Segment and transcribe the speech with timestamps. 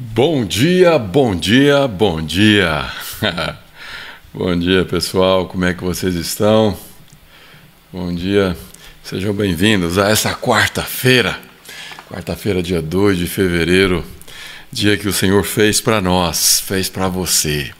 [0.00, 2.88] Bom dia, bom dia, bom dia.
[4.32, 5.48] bom dia, pessoal.
[5.48, 6.78] Como é que vocês estão?
[7.92, 8.56] Bom dia.
[9.02, 11.36] Sejam bem-vindos a essa quarta-feira.
[12.08, 14.04] Quarta-feira, dia 2 de fevereiro,
[14.70, 17.72] dia que o Senhor fez para nós, fez para você.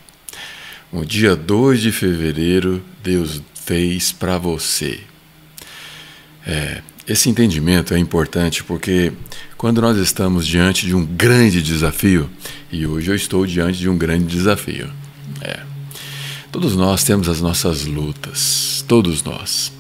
[0.91, 4.99] O dia 2 de fevereiro, Deus fez para você.
[6.45, 9.13] É, esse entendimento é importante porque
[9.57, 12.29] quando nós estamos diante de um grande desafio,
[12.71, 14.91] e hoje eu estou diante de um grande desafio,
[15.41, 15.61] é,
[16.53, 19.73] todos nós temos as nossas lutas, todos nós.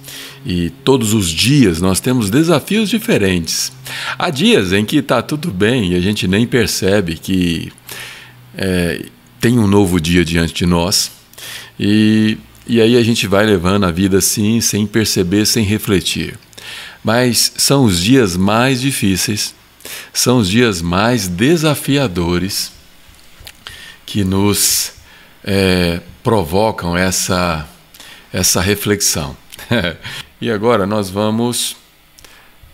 [0.47, 3.71] E todos os dias nós temos desafios diferentes.
[4.19, 7.71] Há dias em que está tudo bem e a gente nem percebe que
[8.57, 9.05] é,
[9.41, 11.11] tem um novo dia diante de nós.
[11.79, 16.39] E, e aí a gente vai levando a vida assim, sem perceber, sem refletir.
[17.03, 19.55] Mas são os dias mais difíceis,
[20.13, 22.73] são os dias mais desafiadores
[24.05, 24.93] que nos
[25.45, 27.69] é, provocam essa,
[28.33, 29.37] essa reflexão.
[30.41, 31.77] e agora nós vamos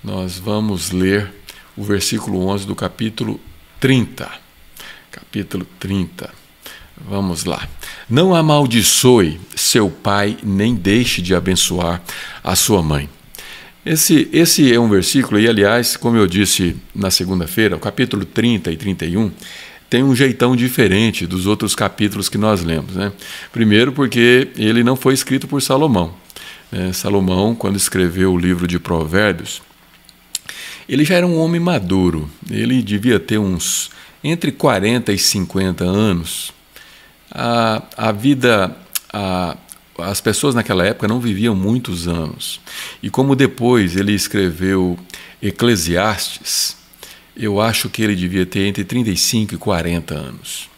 [0.02, 1.32] nós vamos ler
[1.74, 3.40] o versículo 11 do capítulo
[3.80, 4.30] 30.
[5.10, 6.30] Capítulo 30.
[6.96, 7.66] Vamos lá.
[8.08, 12.02] Não amaldiçoe seu pai, nem deixe de abençoar
[12.42, 13.08] a sua mãe.
[13.84, 18.72] Esse, esse é um versículo, e aliás, como eu disse na segunda-feira, o capítulo 30
[18.72, 19.30] e 31
[19.90, 22.94] tem um jeitão diferente dos outros capítulos que nós lemos.
[22.94, 23.12] Né?
[23.52, 26.14] Primeiro, porque ele não foi escrito por Salomão.
[26.72, 26.92] Né?
[26.94, 29.60] Salomão, quando escreveu o livro de Provérbios,
[30.88, 33.90] ele já era um homem maduro, ele devia ter uns
[34.22, 36.52] entre 40 e 50 anos.
[37.30, 38.74] A, a vida,
[39.12, 39.56] a,
[39.98, 42.60] as pessoas naquela época não viviam muitos anos.
[43.02, 44.98] E como depois ele escreveu
[45.42, 46.76] Eclesiastes,
[47.36, 50.68] eu acho que ele devia ter entre 35 e 40 anos.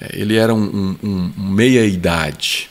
[0.00, 2.68] É, ele era um, um, um meia-idade.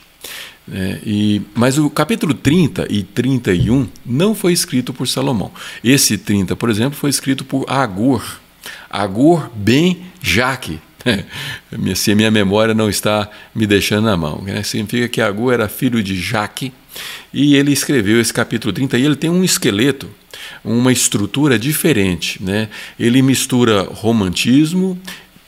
[0.72, 5.52] É, e, mas o capítulo 30 e 31 não foi escrito por Salomão.
[5.82, 8.40] Esse 30, por exemplo, foi escrito por Agur.
[8.88, 10.80] Agur ben Jaque,
[11.94, 14.42] se a minha memória não está me deixando na mão.
[14.42, 14.62] Né?
[14.62, 16.72] Significa que Agu era filho de Jaque
[17.32, 20.08] e ele escreveu esse capítulo 30 e ele tem um esqueleto,
[20.64, 22.42] uma estrutura diferente.
[22.42, 22.68] Né?
[22.98, 24.98] Ele mistura romantismo,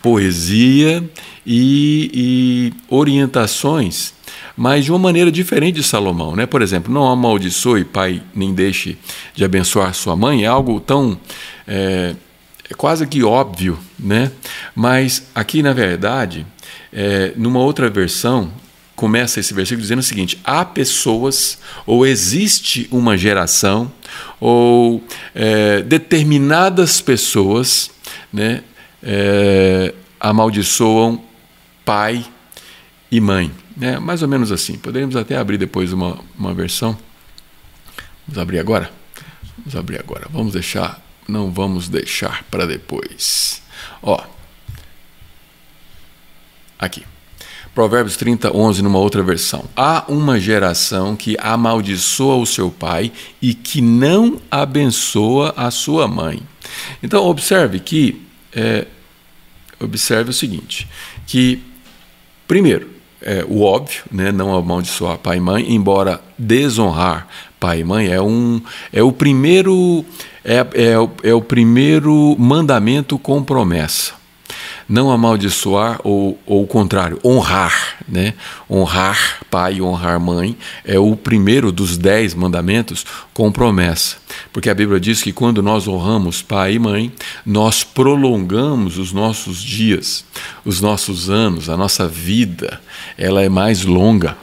[0.03, 1.03] poesia
[1.47, 4.15] e, e orientações
[4.56, 6.34] mas de uma maneira diferente de Salomão.
[6.34, 6.47] Né?
[6.47, 8.97] Por exemplo, não amaldiçoe pai, nem deixe
[9.34, 11.19] de abençoar sua mãe, é algo tão
[11.69, 12.17] é,
[12.69, 14.31] é quase que óbvio, né?
[14.75, 16.47] Mas aqui, na verdade,
[16.93, 18.50] é, numa outra versão,
[18.97, 23.93] começa esse versículo dizendo o seguinte: há pessoas, ou existe uma geração,
[24.41, 27.91] ou é, determinadas pessoas,
[28.32, 28.62] né,
[29.03, 31.22] é, amaldiçoam
[31.84, 32.26] pai
[33.10, 33.53] e mãe.
[33.81, 34.78] É mais ou menos assim.
[34.78, 36.97] Poderíamos até abrir depois uma, uma versão.
[38.26, 38.91] Vamos abrir agora?
[39.59, 40.26] Vamos abrir agora.
[40.31, 43.62] Vamos deixar não vamos deixar para depois.
[44.03, 44.19] Ó,
[46.78, 47.04] aqui.
[47.75, 49.64] Provérbios 30, 11, numa outra versão.
[49.76, 56.41] Há uma geração que amaldiçoa o seu pai e que não abençoa a sua mãe.
[57.03, 58.22] Então, observe que,
[58.54, 58.87] é,
[59.78, 60.88] observe o seguinte,
[61.26, 61.62] que,
[62.48, 62.88] primeiro,
[63.20, 68.22] é, o óbvio, né, não amaldiçoar pai e mãe, embora desonrar pai e mãe é,
[68.22, 68.60] um,
[68.93, 70.04] é o primeiro
[70.46, 74.14] é, é, é o primeiro mandamento com promessa.
[74.88, 77.96] Não amaldiçoar ou, ou o contrário, honrar.
[78.06, 78.34] Né?
[78.70, 84.18] Honrar pai honrar mãe é o primeiro dos dez mandamentos com promessa.
[84.52, 87.12] Porque a Bíblia diz que quando nós honramos pai e mãe,
[87.44, 90.24] nós prolongamos os nossos dias,
[90.64, 92.80] os nossos anos, a nossa vida,
[93.18, 94.36] ela é mais longa.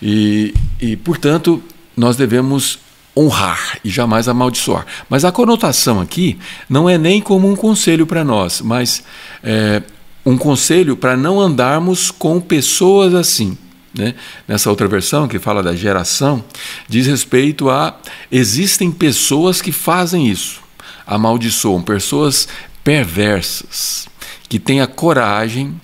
[0.00, 1.60] E, e portanto,
[1.96, 2.78] nós devemos
[3.20, 4.86] honrar e jamais amaldiçoar.
[5.08, 6.38] Mas a conotação aqui
[6.68, 9.02] não é nem como um conselho para nós, mas
[9.42, 9.82] é,
[10.24, 13.56] um conselho para não andarmos com pessoas assim.
[13.94, 14.14] Né?
[14.46, 16.44] Nessa outra versão, que fala da geração,
[16.88, 17.96] diz respeito a
[18.30, 20.60] existem pessoas que fazem isso,
[21.06, 22.48] amaldiçoam, pessoas
[22.84, 24.08] perversas,
[24.48, 25.78] que têm a coragem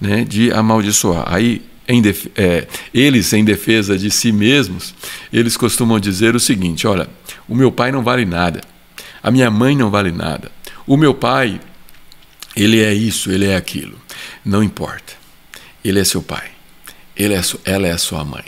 [0.00, 1.24] né, de amaldiçoar.
[1.26, 4.94] Aí em def é, eles, em defesa de si mesmos,
[5.32, 7.08] eles costumam dizer o seguinte: olha,
[7.48, 8.60] o meu pai não vale nada,
[9.22, 10.52] a minha mãe não vale nada,
[10.86, 11.58] o meu pai,
[12.54, 13.98] ele é isso, ele é aquilo.
[14.44, 15.14] Não importa,
[15.82, 16.50] ele é seu pai,
[17.16, 18.44] ele é, ela é sua mãe.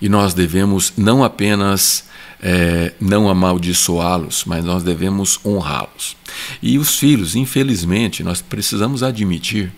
[0.00, 2.04] E nós devemos não apenas
[2.40, 6.16] é, não amaldiçoá-los, mas nós devemos honrá-los.
[6.62, 9.72] E os filhos, infelizmente, nós precisamos admitir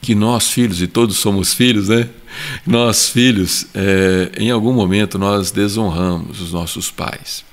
[0.00, 2.08] que nós filhos, e todos somos filhos, né?
[2.66, 7.44] Nós filhos, é, em algum momento nós desonramos os nossos pais.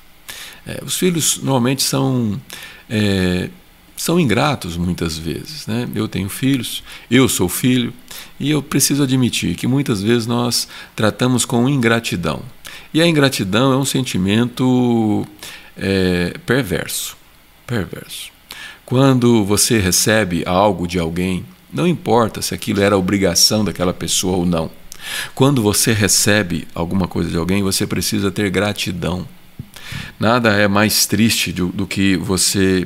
[0.66, 2.40] É, os filhos normalmente são
[2.90, 3.50] é,
[3.98, 5.66] são ingratos muitas vezes.
[5.66, 5.90] Né?
[5.96, 7.92] Eu tenho filhos, eu sou filho,
[8.40, 12.42] e eu preciso admitir que muitas vezes nós tratamos com ingratidão.
[12.94, 15.28] E a ingratidão é um sentimento
[15.76, 17.18] é, perverso.
[17.66, 18.32] Perverso.
[18.86, 21.44] Quando você recebe algo de alguém,
[21.78, 24.70] não importa se aquilo era obrigação daquela pessoa ou não.
[25.36, 29.28] Quando você recebe alguma coisa de alguém, você precisa ter gratidão.
[30.20, 32.86] Nada é mais triste do, do que você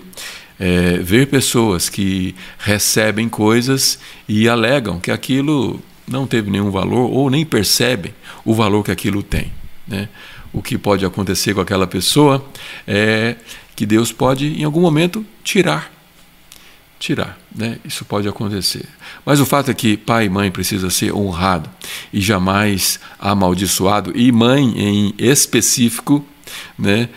[0.59, 3.97] é, ver pessoas que recebem coisas
[4.27, 9.23] e alegam que aquilo não teve nenhum valor ou nem percebem o valor que aquilo
[9.23, 9.51] tem.
[9.87, 10.09] Né?
[10.51, 12.45] O que pode acontecer com aquela pessoa
[12.85, 13.37] é
[13.73, 16.00] que Deus pode, em algum momento, tirar.
[17.01, 17.79] Tirar, né?
[17.83, 18.85] Isso pode acontecer.
[19.25, 21.67] Mas o fato é que pai e mãe precisa ser honrado
[22.13, 26.23] e jamais amaldiçoado, e mãe em específico,
[26.77, 27.09] né?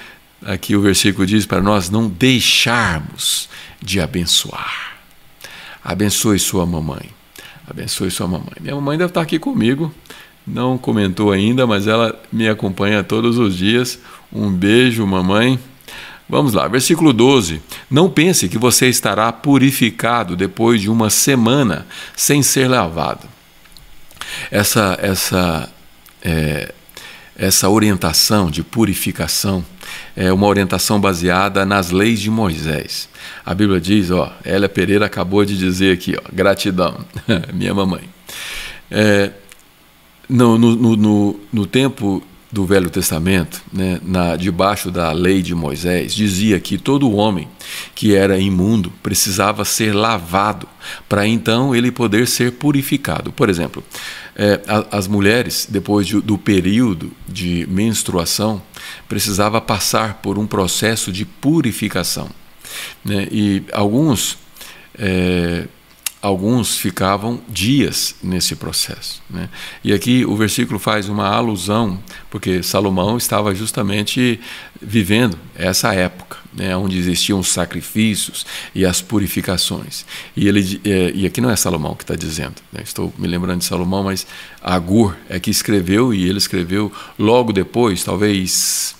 [0.45, 3.49] aqui o versículo diz para nós não deixarmos
[3.83, 4.95] de abençoar.
[5.83, 7.11] Abençoe sua mamãe.
[7.69, 8.57] Abençoe sua mamãe.
[8.61, 9.93] Minha mamãe deve estar aqui comigo,
[10.47, 13.99] não comentou ainda, mas ela me acompanha todos os dias.
[14.33, 15.59] Um beijo, mamãe.
[16.29, 17.61] Vamos lá, versículo 12.
[17.91, 21.87] Não pense que você estará purificado depois de uma semana
[22.17, 23.29] sem ser lavado.
[24.50, 25.71] Essa, essa
[26.23, 26.73] é,
[27.37, 29.65] essa orientação de purificação
[30.17, 33.09] é uma orientação baseada nas leis de Moisés.
[33.44, 37.05] A Bíblia diz, ó, Elia Pereira acabou de dizer aqui, ó, gratidão,
[37.53, 38.09] minha mamãe.
[38.91, 39.32] É,
[40.29, 42.23] no, no, no, no tempo
[42.55, 47.49] do Velho Testamento, né, na, debaixo da lei de Moisés, dizia que todo homem
[47.97, 50.69] que era imundo precisava ser lavado
[51.09, 53.33] para então ele poder ser purificado.
[53.33, 53.83] Por exemplo,
[54.37, 54.61] é,
[54.93, 58.62] as mulheres, depois de, do período de menstruação,
[59.09, 62.31] precisava passar por um processo de purificação.
[63.05, 63.27] Né?
[63.33, 64.39] E alguns
[64.97, 65.67] é,
[66.25, 69.23] alguns ficavam dias nesse processo.
[69.29, 69.50] Né?
[69.85, 74.41] E aqui o versículo faz uma alusão, porque Salomão estava justamente
[74.81, 80.06] vivendo essa época, né, onde existiam os sacrifícios e as purificações.
[80.35, 82.81] E, ele, é, e aqui não é Salomão que está dizendo, né?
[82.82, 84.26] estou me lembrando de Salomão, mas
[84.62, 88.97] Agur é que escreveu, e ele escreveu logo depois, talvez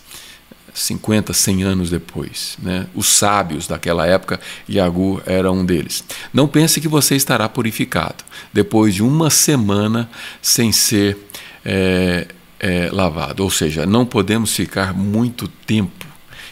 [0.75, 2.59] 50, 100 anos depois.
[2.61, 2.87] Né?
[2.95, 6.05] Os sábios daquela época, Iagu era um deles.
[6.33, 10.11] Não pense que você estará purificado depois de uma semana
[10.43, 11.17] sem ser
[11.65, 12.27] é,
[12.59, 13.45] é, lavado.
[13.45, 16.07] Ou seja, não podemos ficar muito tempo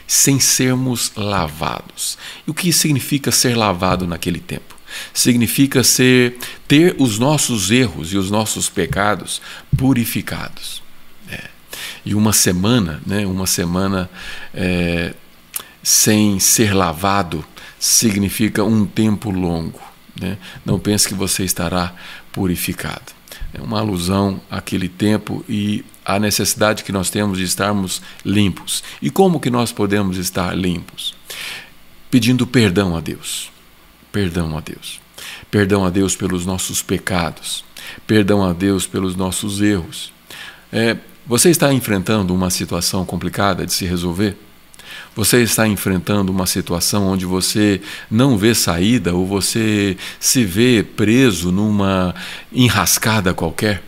[0.06, 2.16] sem sermos lavados.
[2.46, 4.76] E o que significa ser lavado naquele tempo?
[5.12, 6.36] Significa ser
[6.68, 9.40] ter os nossos erros e os nossos pecados
[9.76, 10.81] purificados
[12.04, 14.10] e uma semana, né, uma semana
[14.52, 15.14] é,
[15.82, 17.44] sem ser lavado
[17.78, 19.80] significa um tempo longo.
[20.20, 20.38] Né?
[20.64, 21.94] Não pense que você estará
[22.32, 23.12] purificado.
[23.54, 28.82] É uma alusão àquele tempo e à necessidade que nós temos de estarmos limpos.
[29.00, 31.14] E como que nós podemos estar limpos?
[32.10, 33.50] Pedindo perdão a Deus.
[34.10, 35.00] Perdão a Deus.
[35.50, 37.64] Perdão a Deus pelos nossos pecados.
[38.06, 40.12] Perdão a Deus pelos nossos erros.
[40.72, 44.36] É, você está enfrentando uma situação complicada de se resolver?
[45.14, 51.52] Você está enfrentando uma situação onde você não vê saída ou você se vê preso
[51.52, 52.14] numa
[52.52, 53.82] enrascada qualquer?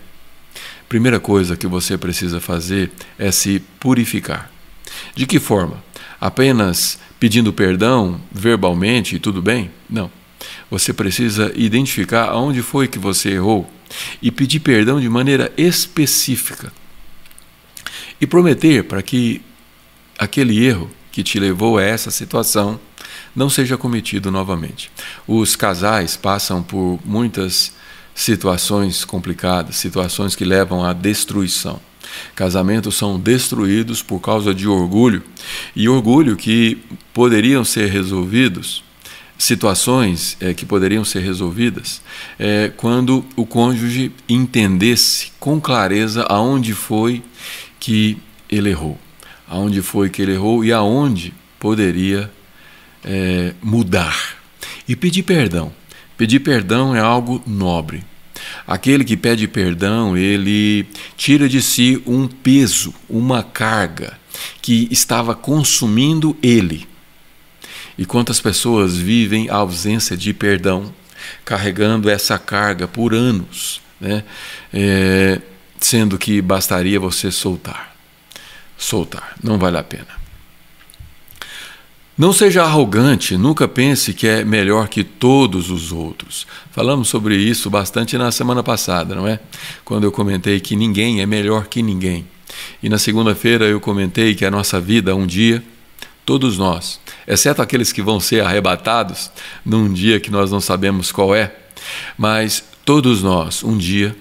[0.89, 4.51] Primeira coisa que você precisa fazer é se purificar.
[5.15, 5.83] De que forma?
[6.21, 9.71] Apenas pedindo perdão verbalmente e tudo bem?
[9.91, 10.11] Não.
[10.71, 13.69] Você precisa identificar aonde foi que você errou
[14.23, 16.73] e pedir perdão de maneira específica
[18.25, 19.43] e prometer para que
[20.19, 22.81] aquele erro que te levou a essa situação
[23.37, 24.91] não seja cometido novamente.
[25.29, 27.75] Os casais passam por muitas
[28.15, 31.79] situações complicadas, situações que levam à destruição.
[32.35, 35.23] Casamentos são destruídos por causa de orgulho
[35.77, 36.79] e orgulho que
[37.13, 38.83] poderiam ser resolvidos,
[39.37, 42.01] situações é, que poderiam ser resolvidas
[42.39, 47.23] é, quando o cônjuge entendesse com clareza aonde foi
[47.85, 48.17] que
[48.49, 48.99] ele errou,
[49.47, 52.31] aonde foi que ele errou e aonde poderia
[53.05, 54.39] é, mudar.
[54.89, 55.71] E pedir perdão.
[56.17, 58.03] Pedir perdão é algo nobre.
[58.67, 64.19] Aquele que pede perdão, ele tira de si um peso, uma carga
[64.63, 66.89] que estava consumindo ele.
[67.99, 70.91] E quantas pessoas vivem a ausência de perdão,
[71.45, 74.25] carregando essa carga por anos, né?
[74.73, 75.43] É,
[75.85, 77.95] sendo que bastaria você soltar.
[78.77, 80.25] Soltar, não vale a pena.
[82.17, 86.47] Não seja arrogante, nunca pense que é melhor que todos os outros.
[86.71, 89.41] Falamos sobre isso bastante na semana passada, não é?
[89.85, 92.25] Quando eu comentei que ninguém é melhor que ninguém.
[92.83, 95.63] E na segunda-feira eu comentei que a nossa vida, um dia,
[96.25, 99.31] todos nós, exceto aqueles que vão ser arrebatados
[99.65, 101.55] num dia que nós não sabemos qual é,
[102.17, 104.17] mas todos nós, um dia,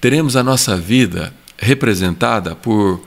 [0.00, 3.00] teremos a nossa vida representada por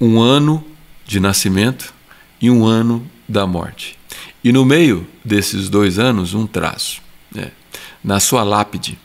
[0.00, 0.64] um ano
[1.06, 1.92] de nascimento
[2.40, 3.98] e um ano da morte.
[4.42, 7.00] E no meio desses dois anos, um traço.
[7.32, 7.50] Né?
[8.02, 8.98] Na sua lápide,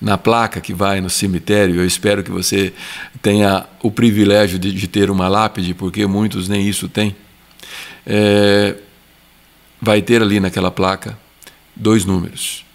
[0.00, 2.72] na placa que vai no cemitério, eu espero que você
[3.22, 7.14] tenha o privilégio de, de ter uma lápide, porque muitos nem isso têm.
[8.06, 8.76] É,
[9.80, 11.18] vai ter ali naquela placa
[11.74, 12.65] dois números.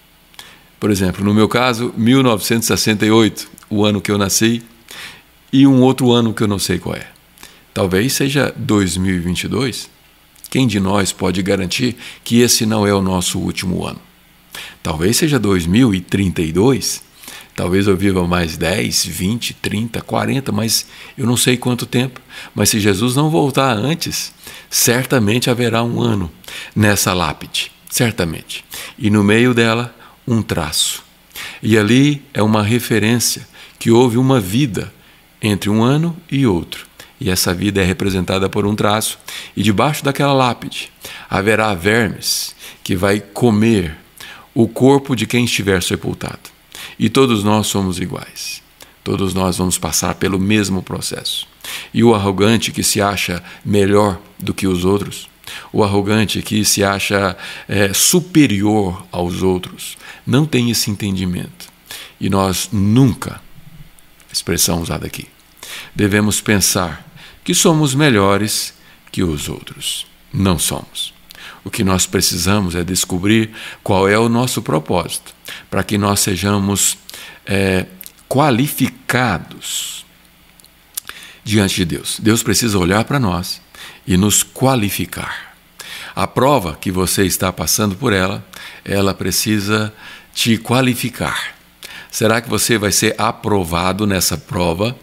[0.81, 4.63] Por exemplo, no meu caso, 1968, o ano que eu nasci,
[5.53, 7.05] e um outro ano que eu não sei qual é.
[7.71, 9.91] Talvez seja 2022
[10.49, 14.01] quem de nós pode garantir que esse não é o nosso último ano?
[14.81, 17.03] Talvez seja 2032,
[17.55, 22.19] talvez eu viva mais 10, 20, 30, 40, mas eu não sei quanto tempo.
[22.55, 24.33] Mas se Jesus não voltar antes,
[24.67, 26.29] certamente haverá um ano
[26.75, 28.65] nessa lápide, certamente.
[28.97, 29.95] E no meio dela,
[30.27, 31.03] um traço.
[31.61, 33.47] E ali é uma referência
[33.79, 34.93] que houve uma vida
[35.41, 39.19] entre um ano e outro e essa vida é representada por um traço,
[39.55, 40.91] e debaixo daquela lápide
[41.29, 43.95] haverá vermes que vai comer
[44.55, 46.49] o corpo de quem estiver sepultado.
[46.97, 48.63] E todos nós somos iguais.
[49.03, 51.47] Todos nós vamos passar pelo mesmo processo.
[51.93, 55.29] E o arrogante que se acha melhor do que os outros,
[55.71, 61.69] o arrogante que se acha é, superior aos outros, não tem esse entendimento.
[62.19, 63.41] E nós nunca,
[64.31, 65.27] expressão usada aqui,
[65.95, 67.05] devemos pensar
[67.43, 68.73] que somos melhores
[69.11, 70.05] que os outros.
[70.33, 71.13] Não somos.
[71.63, 73.51] O que nós precisamos é descobrir
[73.83, 75.33] qual é o nosso propósito,
[75.69, 76.97] para que nós sejamos
[77.45, 77.85] é,
[78.29, 80.05] qualificados
[81.43, 82.19] diante de Deus.
[82.19, 83.61] Deus precisa olhar para nós
[84.11, 85.55] e nos qualificar.
[86.13, 88.43] A prova que você está passando por ela,
[88.83, 89.93] ela precisa
[90.33, 91.55] te qualificar.
[92.11, 94.93] Será que você vai ser aprovado nessa prova?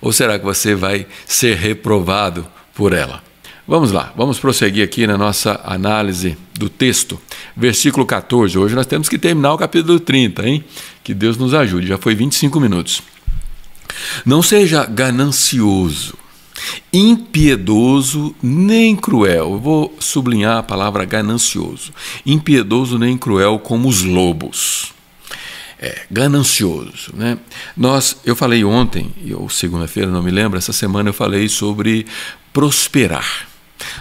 [0.00, 3.22] Ou será que você vai ser reprovado por ela?
[3.66, 7.20] Vamos lá, vamos prosseguir aqui na nossa análise do texto.
[7.56, 8.58] Versículo 14.
[8.58, 10.64] Hoje nós temos que terminar o capítulo 30, hein?
[11.04, 11.86] Que Deus nos ajude.
[11.86, 13.02] Já foi 25 minutos.
[14.26, 16.18] Não seja ganancioso,
[16.92, 19.52] impiedoso nem cruel.
[19.52, 21.92] Eu vou sublinhar a palavra ganancioso.
[22.24, 24.92] Impiedoso nem cruel como os lobos
[25.78, 27.14] é, ganancioso.
[27.14, 27.38] Né?
[27.76, 32.06] Nós, eu falei ontem, ou segunda-feira, não me lembro, essa semana eu falei sobre
[32.52, 33.48] prosperar.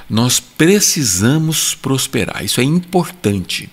[0.09, 3.69] Nós precisamos prosperar, isso é importante.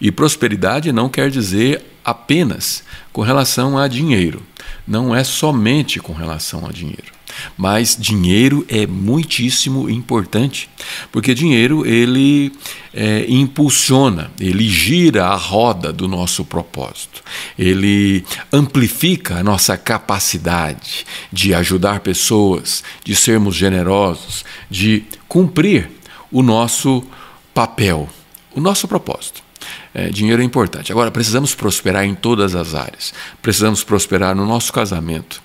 [0.00, 4.42] E prosperidade não quer dizer apenas com relação a dinheiro,
[4.86, 7.15] não é somente com relação a dinheiro.
[7.56, 10.68] Mas dinheiro é muitíssimo importante,
[11.10, 12.52] porque dinheiro ele
[12.94, 17.22] é, impulsiona, ele gira a roda do nosso propósito,
[17.58, 25.90] ele amplifica a nossa capacidade de ajudar pessoas, de sermos generosos, de cumprir
[26.30, 27.04] o nosso
[27.52, 28.08] papel,
[28.54, 29.46] o nosso propósito.
[29.94, 30.92] É, dinheiro é importante.
[30.92, 33.14] Agora, precisamos prosperar em todas as áreas.
[33.40, 35.42] Precisamos prosperar no nosso casamento,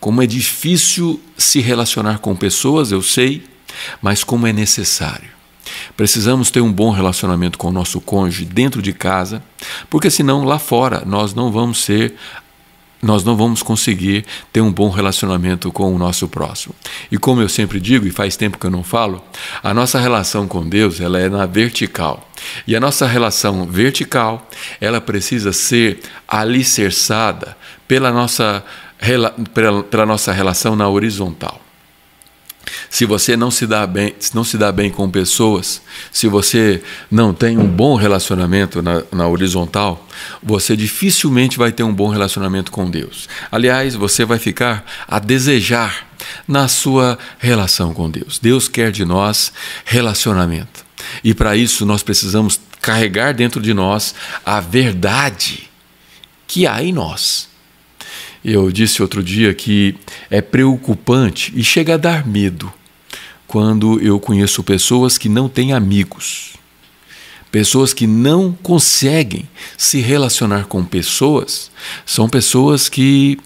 [0.00, 3.44] como é difícil se relacionar com pessoas, eu sei,
[4.00, 5.28] mas como é necessário.
[5.96, 9.42] Precisamos ter um bom relacionamento com o nosso cônjuge dentro de casa,
[9.88, 12.14] porque senão lá fora nós não vamos ser
[13.02, 16.74] nós não vamos conseguir ter um bom relacionamento com o nosso próximo.
[17.10, 19.24] E como eu sempre digo, e faz tempo que eu não falo,
[19.62, 22.28] a nossa relação com Deus ela é na vertical.
[22.66, 24.46] E a nossa relação vertical
[24.80, 27.56] ela precisa ser alicerçada
[27.88, 28.62] pela nossa
[29.00, 29.30] pela,
[29.84, 31.60] pela nossa relação na horizontal.
[32.88, 35.80] Se você não se dá bem, não se dá bem com pessoas,
[36.12, 40.06] se você não tem um bom relacionamento na, na, horizontal,
[40.42, 43.28] você dificilmente vai ter um bom relacionamento com Deus.
[43.50, 46.08] Aliás, você vai ficar a desejar
[46.46, 48.38] na sua relação com Deus.
[48.38, 49.52] Deus quer de nós
[49.84, 50.84] relacionamento.
[51.24, 54.14] E para isso nós precisamos carregar dentro de nós
[54.44, 55.70] a verdade
[56.46, 57.49] que há em nós.
[58.44, 59.94] Eu disse outro dia que
[60.30, 62.72] é preocupante e chega a dar medo
[63.46, 66.54] quando eu conheço pessoas que não têm amigos.
[67.50, 71.70] Pessoas que não conseguem se relacionar com pessoas
[72.06, 73.38] são pessoas que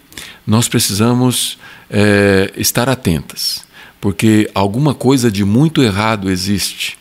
[0.47, 1.59] nós precisamos
[1.89, 3.65] é, estar atentas,
[4.01, 6.99] porque alguma coisa de muito errado existe.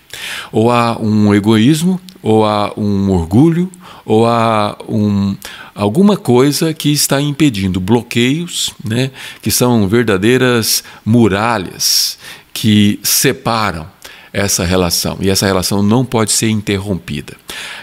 [0.52, 3.70] Ou há um egoísmo, ou há um orgulho,
[4.06, 5.36] ou há um,
[5.76, 9.12] alguma coisa que está impedindo bloqueios, né,
[9.42, 12.18] que são verdadeiras muralhas
[12.54, 13.86] que separam
[14.32, 15.18] essa relação.
[15.20, 17.36] E essa relação não pode ser interrompida.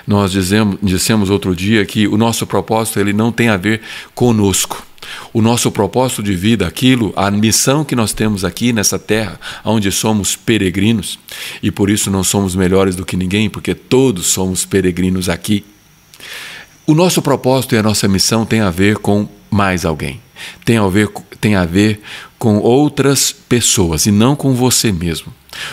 [0.06, 3.82] Nós dizemos, dissemos outro dia que o nosso propósito ele não tem a ver
[4.14, 4.84] conosco.
[5.32, 9.90] O nosso propósito de vida, aquilo, a missão que nós temos aqui nessa terra, onde
[9.90, 11.18] somos peregrinos,
[11.62, 15.64] e por isso não somos melhores do que ninguém, porque todos somos peregrinos aqui.
[16.86, 20.20] O nosso propósito e a nossa missão tem a ver com mais alguém.
[20.64, 21.08] Tem a ver,
[21.40, 22.00] tem a ver
[22.38, 25.32] com outras pessoas e não com você mesmo.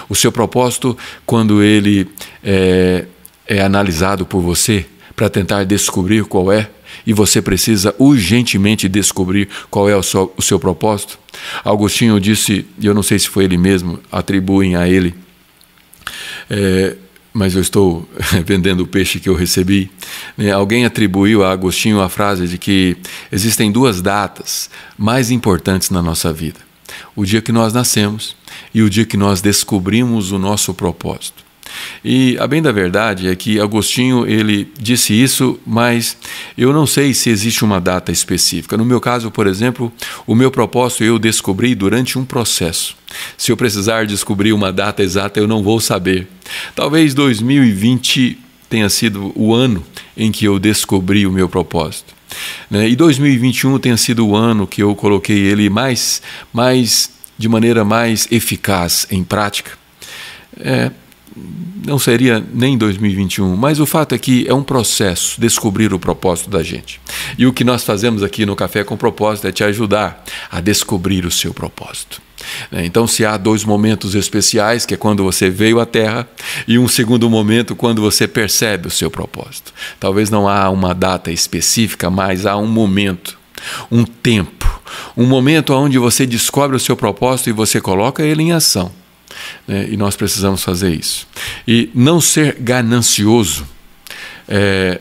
[0.10, 2.10] O seu propósito, quando ele
[2.44, 3.06] é,
[3.48, 6.70] é analisado por você para tentar descobrir qual é,
[7.06, 11.20] e você precisa urgentemente descobrir qual é o seu, o seu propósito.
[11.64, 15.14] Agostinho disse, e eu não sei se foi ele mesmo, atribuem a ele,
[16.50, 16.96] é,
[17.34, 18.08] mas eu estou
[18.46, 19.92] vendendo o peixe que eu recebi.
[20.36, 20.52] Né?
[20.52, 22.98] Alguém atribuiu a Agostinho a frase de que
[23.32, 26.60] existem duas datas mais importantes na nossa vida:
[27.16, 28.36] o dia que nós nascemos
[28.74, 31.47] e o dia que nós descobrimos o nosso propósito.
[32.04, 36.18] E a bem da verdade é que Agostinho ele disse isso, mas
[36.58, 38.78] eu não sei se existe uma data específica.
[38.78, 39.92] No meu caso, por exemplo,
[40.26, 42.96] o meu propósito eu descobri durante um processo.
[43.38, 46.28] Se eu precisar descobrir uma data exata, eu não vou saber.
[46.76, 48.38] Talvez 2020
[48.70, 49.84] tenha sido o ano
[50.16, 52.14] em que eu descobri o meu propósito.
[52.70, 52.90] Né?
[52.90, 56.22] E 2021 tenha sido o ano que eu coloquei ele mais,
[56.54, 59.72] mais de maneira mais eficaz em prática.
[60.60, 60.92] É,
[61.86, 66.50] não seria nem 2021, mas o fato é que é um processo descobrir o propósito
[66.50, 67.00] da gente.
[67.38, 71.26] E o que nós fazemos aqui no Café com Propósito é te ajudar a descobrir
[71.26, 72.22] o seu propósito.
[72.72, 72.86] Né?
[72.86, 76.28] Então, se há dois momentos especiais, que é quando você veio à Terra,
[76.68, 79.74] e um segundo momento, quando você percebe o seu propósito.
[80.00, 83.38] Talvez não há uma data específica, mas há um momento,
[83.92, 84.82] um tempo,
[85.16, 88.92] um momento onde você descobre o seu propósito e você coloca ele em ação.
[89.68, 89.88] Né?
[89.90, 91.28] E nós precisamos fazer isso.
[91.68, 93.68] E não ser ganancioso.
[94.48, 95.00] É,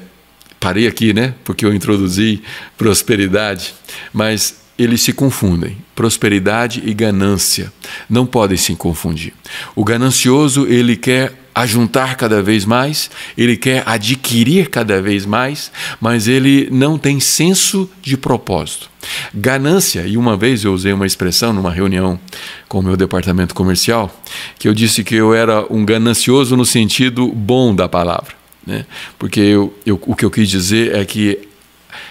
[0.59, 1.35] parei aqui, né?
[1.44, 2.42] Porque eu introduzi
[2.77, 3.75] prosperidade,
[4.12, 5.77] mas eles se confundem.
[5.94, 7.72] Prosperidade e ganância
[8.09, 9.33] não podem se confundir.
[9.75, 16.29] O ganancioso, ele quer ajuntar cada vez mais, ele quer adquirir cada vez mais, mas
[16.29, 18.90] ele não tem senso de propósito.
[19.33, 22.21] Ganância, e uma vez eu usei uma expressão numa reunião
[22.69, 24.14] com o meu departamento comercial,
[24.59, 28.35] que eu disse que eu era um ganancioso no sentido bom da palavra.
[28.66, 28.85] Né?
[29.19, 31.49] Porque eu, eu, o que eu quis dizer é que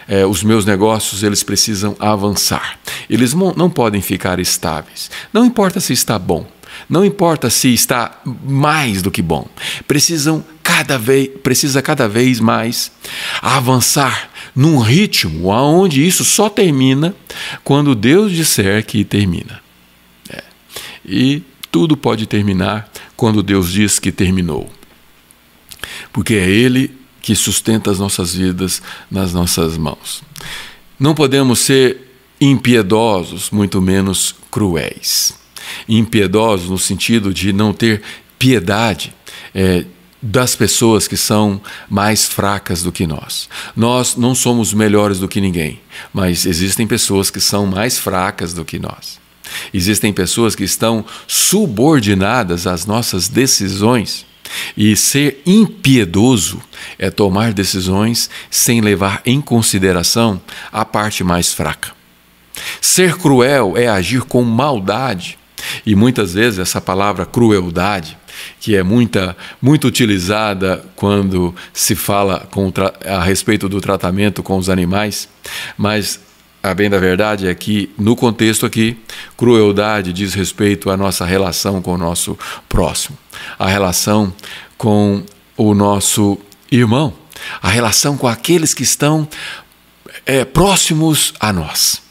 [0.07, 2.79] é, os meus negócios eles precisam avançar.
[3.07, 5.11] Eles não podem ficar estáveis.
[5.31, 6.47] Não importa se está bom,
[6.89, 9.47] não importa se está mais do que bom.
[9.87, 12.91] Precisam cada vez, precisa cada vez mais
[13.41, 17.13] avançar num ritmo aonde isso só termina
[17.63, 19.61] quando Deus disser que termina.
[20.29, 20.43] É.
[21.05, 24.69] E tudo pode terminar quando Deus diz que terminou.
[26.13, 30.23] Porque é Ele que sustenta as nossas vidas nas nossas mãos.
[30.99, 35.44] Não podemos ser impiedosos, muito menos cruéis.
[35.87, 38.01] Impiedosos no sentido de não ter
[38.37, 39.13] piedade
[39.53, 39.85] é,
[40.21, 43.47] das pessoas que são mais fracas do que nós.
[43.75, 45.79] Nós não somos melhores do que ninguém,
[46.13, 49.19] mas existem pessoas que são mais fracas do que nós.
[49.73, 54.25] Existem pessoas que estão subordinadas às nossas decisões
[54.75, 56.61] e ser impiedoso
[56.97, 61.93] é tomar decisões sem levar em consideração a parte mais fraca.
[62.79, 65.37] Ser cruel é agir com maldade.
[65.85, 68.17] E muitas vezes essa palavra crueldade,
[68.59, 72.47] que é muita, muito utilizada quando se fala
[73.05, 75.29] a respeito do tratamento com os animais,
[75.77, 76.19] mas
[76.65, 78.97] a bem da verdade é que, no contexto aqui,
[79.37, 83.15] crueldade diz respeito à nossa relação com o nosso próximo,
[83.59, 84.33] a relação
[84.77, 85.23] com
[85.55, 86.39] o nosso
[86.71, 87.13] irmão,
[87.61, 89.27] a relação com aqueles que estão
[90.25, 92.01] é, próximos a nós.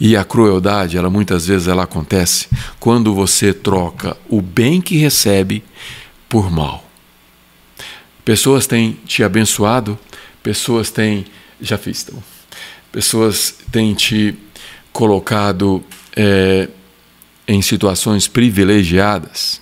[0.00, 5.64] E a crueldade, ela muitas vezes ela acontece quando você troca o bem que recebe
[6.28, 6.84] por mal.
[8.24, 9.98] Pessoas têm te abençoado,
[10.42, 11.24] pessoas têm
[11.60, 12.22] já fiz, bom
[12.92, 14.34] pessoas têm te
[14.92, 15.84] colocado
[16.16, 16.68] é,
[17.46, 19.60] em situações privilegiadas,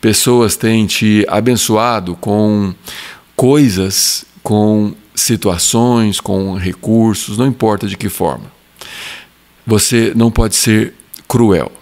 [0.00, 2.74] pessoas têm te abençoado com,
[3.34, 8.52] coisas, com situações, com recursos, não importa de que forma.
[9.66, 10.94] Você não pode ser
[11.26, 11.72] cruel,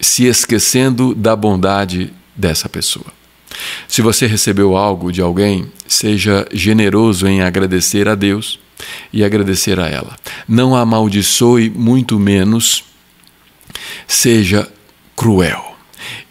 [0.00, 3.06] se esquecendo da bondade dessa pessoa.
[3.86, 8.58] Se você recebeu algo de alguém, seja generoso em agradecer a Deus
[9.12, 10.16] e agradecer a ela.
[10.46, 12.84] Não amaldiçoe, muito menos
[14.06, 14.70] seja
[15.16, 15.76] cruel.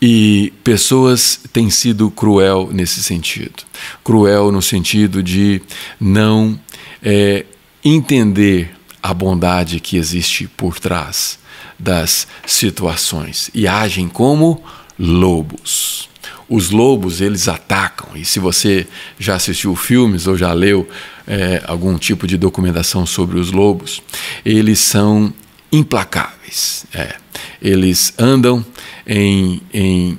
[0.02, 3.64] E pessoas têm sido cruel nesse sentido.
[4.04, 5.62] Cruel no sentido de
[6.00, 6.60] não
[7.04, 7.46] é,
[7.84, 11.40] entender a bondade que existe por trás
[11.78, 14.64] das situações e agem como
[14.98, 16.10] lobos.
[16.50, 18.88] Os lobos eles atacam e se você
[19.20, 20.88] já assistiu filmes ou já leu
[21.28, 24.02] é, algum tipo de documentação sobre os lobos,
[24.46, 25.34] eles são
[25.72, 26.86] implacáveis.
[26.94, 27.16] É.
[27.62, 28.66] Eles andam
[29.06, 30.18] em, em,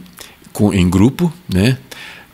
[0.53, 1.79] com, em grupo, né?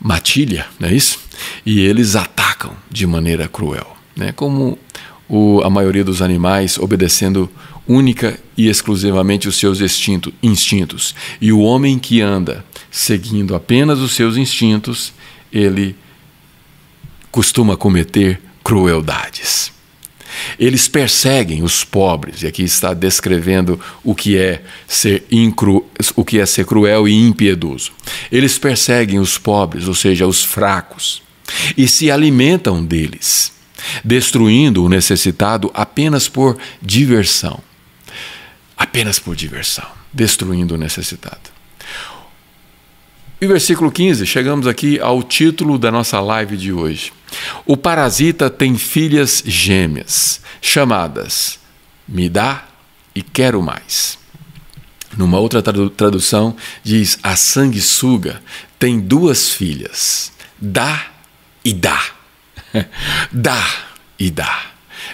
[0.01, 1.19] matilha, não é isso?
[1.65, 4.33] E eles atacam de maneira cruel, né?
[4.33, 4.79] como
[5.29, 7.51] o, a maioria dos animais obedecendo
[7.87, 11.15] única e exclusivamente os seus instinto, instintos.
[11.41, 15.13] E o homem que anda seguindo apenas os seus instintos,
[15.53, 15.97] ele
[17.31, 19.73] costuma cometer crueldades.
[20.59, 26.39] Eles perseguem os pobres, e aqui está descrevendo o que é ser incru, o que
[26.39, 27.93] é ser cruel e impiedoso.
[28.31, 31.23] Eles perseguem os pobres, ou seja, os fracos,
[31.77, 33.53] e se alimentam deles,
[34.05, 37.61] destruindo o necessitado apenas por diversão.
[38.77, 41.55] Apenas por diversão, destruindo o necessitado.
[43.40, 47.12] E versículo 15, chegamos aqui ao título da nossa live de hoje.
[47.66, 51.59] O parasita tem filhas gêmeas, chamadas
[52.07, 52.64] Me dá
[53.14, 54.18] e quero mais.
[55.16, 58.42] Numa outra tradução, diz: A sanguessuga
[58.79, 61.09] tem duas filhas, dá
[61.64, 62.13] e dá.
[63.33, 63.67] dá
[64.19, 64.63] e dá.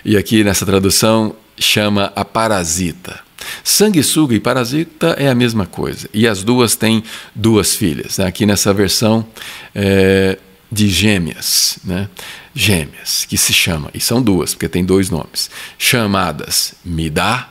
[0.05, 3.21] E aqui nessa tradução chama a parasita.
[3.65, 6.09] Sanguessuga e parasita é a mesma coisa.
[6.13, 7.03] E as duas têm
[7.35, 8.21] duas filhas.
[8.21, 9.27] Aqui nessa versão
[9.75, 10.39] é,
[10.71, 12.09] de gêmeas, né?
[12.55, 17.49] Gêmeas, que se chama, e são duas, porque tem dois nomes, chamadas Me dá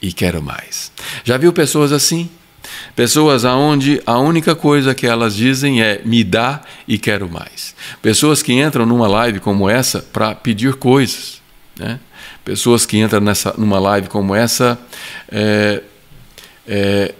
[0.00, 0.90] e Quero Mais.
[1.22, 2.30] Já viu pessoas assim?
[2.94, 7.74] Pessoas aonde a única coisa que elas dizem é me dá e quero mais.
[8.02, 11.40] Pessoas que entram numa live como essa para pedir coisas.
[11.78, 12.00] Né?
[12.44, 14.78] Pessoas que entram nessa, numa live como essa
[15.30, 15.82] é,
[16.66, 17.14] é,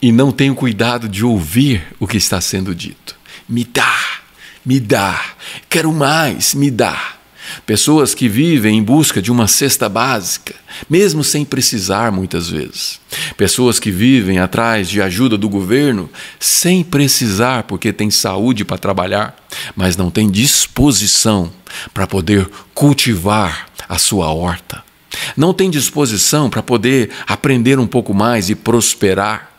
[0.00, 3.16] e não têm o cuidado de ouvir o que está sendo dito.
[3.48, 3.98] Me dá,
[4.64, 5.20] me dá,
[5.68, 7.15] quero mais, me dá.
[7.64, 10.54] Pessoas que vivem em busca de uma cesta básica,
[10.88, 13.00] mesmo sem precisar muitas vezes.
[13.36, 19.36] Pessoas que vivem atrás de ajuda do governo sem precisar porque tem saúde para trabalhar,
[19.74, 21.52] mas não tem disposição
[21.92, 24.84] para poder cultivar a sua horta.
[25.36, 29.52] Não tem disposição para poder aprender um pouco mais e prosperar.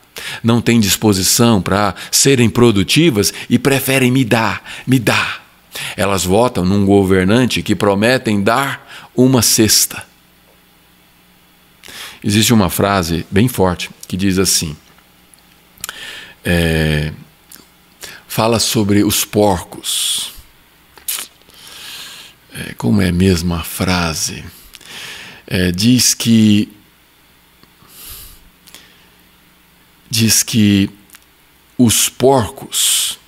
[0.44, 5.47] Não tem disposição para serem produtivas e preferem me dar, me dar.
[5.96, 10.06] Elas votam num governante que prometem dar uma cesta.
[12.24, 14.76] Existe uma frase bem forte que diz assim:
[16.44, 17.12] é,
[18.28, 20.34] fala sobre os porcos.
[22.54, 24.44] É, como é mesmo a frase?
[25.46, 26.72] É, diz que
[30.10, 30.90] diz que
[31.78, 33.20] os porcos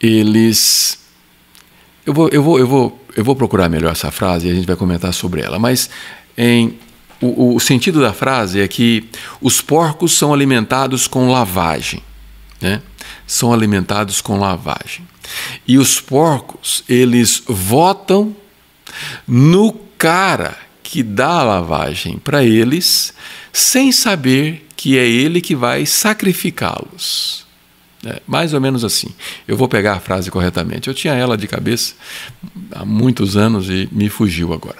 [0.00, 0.98] eles
[2.04, 4.66] eu vou, eu vou, eu vou, eu vou procurar melhor essa frase e a gente
[4.66, 5.58] vai comentar sobre ela.
[5.58, 5.88] Mas
[6.36, 6.78] em,
[7.20, 9.08] o, o sentido da frase é que
[9.40, 12.02] os porcos são alimentados com lavagem,
[12.60, 12.82] né?
[13.26, 15.06] São alimentados com lavagem.
[15.66, 18.34] E os porcos, eles votam
[19.26, 23.14] no cara que dá a lavagem para eles,
[23.52, 27.46] sem saber que é ele que vai sacrificá-los.
[28.04, 29.08] É, mais ou menos assim.
[29.46, 30.88] Eu vou pegar a frase corretamente.
[30.88, 31.94] Eu tinha ela de cabeça
[32.72, 34.78] há muitos anos e me fugiu agora.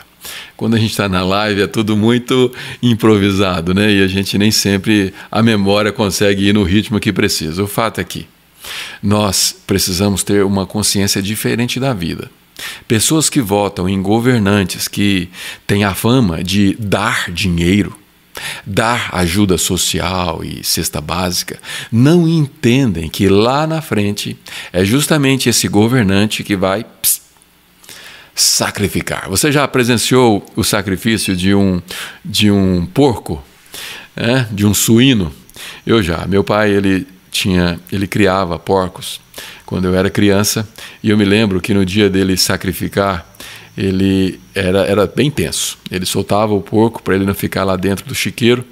[0.56, 3.92] Quando a gente está na live é tudo muito improvisado, né?
[3.92, 7.62] E a gente nem sempre a memória consegue ir no ritmo que precisa.
[7.62, 8.26] O fato é que
[9.02, 12.30] nós precisamos ter uma consciência diferente da vida.
[12.86, 15.28] Pessoas que votam em governantes que
[15.66, 17.96] têm a fama de dar dinheiro,
[18.66, 21.58] dar ajuda social e cesta básica,
[21.90, 24.36] não entendem que lá na frente
[24.72, 27.20] é justamente esse governante que vai pss,
[28.34, 29.28] sacrificar.
[29.28, 31.80] Você já presenciou o sacrifício de um,
[32.24, 33.42] de um porco,
[34.16, 34.46] é?
[34.50, 35.32] de um suíno?
[35.86, 36.26] Eu já.
[36.26, 39.20] Meu pai ele tinha, ele criava porcos
[39.64, 40.68] quando eu era criança
[41.02, 43.31] e eu me lembro que no dia dele sacrificar
[43.76, 45.78] ele era, era bem tenso.
[45.90, 48.64] Ele soltava o porco para ele não ficar lá dentro do chiqueiro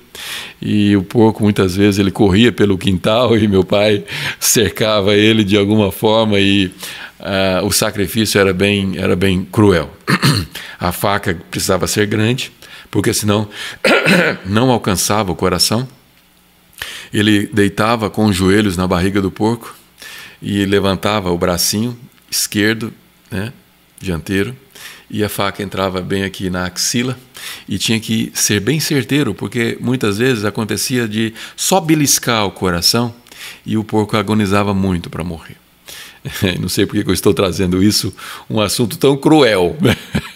[0.61, 4.05] e o porco muitas vezes ele corria pelo quintal e meu pai
[4.39, 6.67] cercava ele de alguma forma e
[7.19, 9.91] uh, o sacrifício era bem, era bem cruel.
[10.79, 12.53] A faca precisava ser grande
[12.91, 13.49] porque senão
[14.45, 15.89] não alcançava o coração.
[17.13, 19.75] Ele deitava com os joelhos na barriga do porco
[20.43, 21.99] e levantava o bracinho
[22.31, 22.93] esquerdo,
[23.31, 23.53] né,
[24.01, 24.57] dianteiro,
[25.11, 27.19] e a faca entrava bem aqui na axila
[27.69, 33.15] e tinha que ser bem certeiro, porque muitas vezes acontecia de só beliscar o coração
[33.67, 35.57] e o porco agonizava muito para morrer.
[36.61, 38.15] Não sei por que eu estou trazendo isso,
[38.49, 39.77] um assunto tão cruel,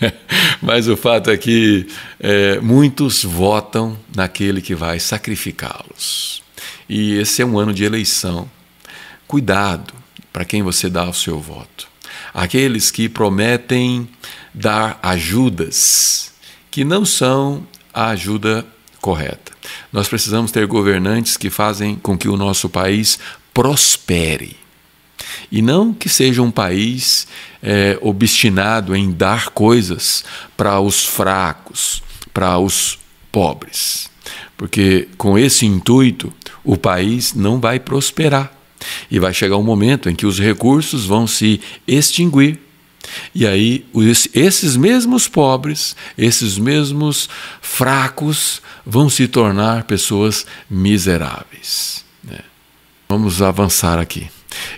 [0.60, 1.86] mas o fato é que
[2.18, 6.42] é, muitos votam naquele que vai sacrificá-los.
[6.88, 8.50] E esse é um ano de eleição.
[9.26, 9.94] Cuidado
[10.32, 11.88] para quem você dá o seu voto.
[12.32, 14.08] Aqueles que prometem
[14.54, 16.32] dar ajudas
[16.70, 18.64] que não são a ajuda
[19.00, 19.52] correta.
[19.92, 23.18] Nós precisamos ter governantes que fazem com que o nosso país
[23.52, 24.56] prospere.
[25.50, 27.26] E não que seja um país
[27.62, 30.24] é, obstinado em dar coisas
[30.56, 32.98] para os fracos, para os
[33.30, 34.10] pobres.
[34.56, 38.52] Porque com esse intuito, o país não vai prosperar.
[39.10, 42.58] E vai chegar um momento em que os recursos vão se extinguir
[43.34, 43.84] e aí,
[44.32, 47.28] esses mesmos pobres, esses mesmos
[47.60, 52.04] fracos, vão se tornar pessoas miseráveis.
[52.22, 52.40] Né?
[53.08, 54.28] Vamos avançar aqui.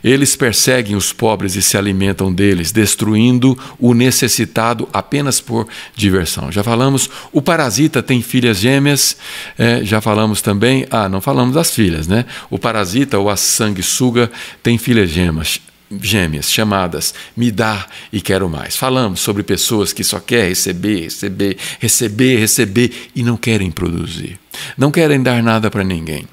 [0.03, 6.51] Eles perseguem os pobres e se alimentam deles, destruindo o necessitado apenas por diversão.
[6.51, 9.17] Já falamos, o parasita tem filhas gêmeas,
[9.59, 12.25] é, já falamos também, ah, não falamos das filhas, né?
[12.51, 14.31] O parasita ou a sanguessuga
[14.63, 15.61] tem filhas gêmeas,
[16.01, 18.77] gêmeas chamadas Me Dá e Quero Mais.
[18.77, 24.39] Falamos sobre pessoas que só querem receber, receber, receber, receber e não querem produzir.
[24.77, 26.27] Não querem dar nada para ninguém.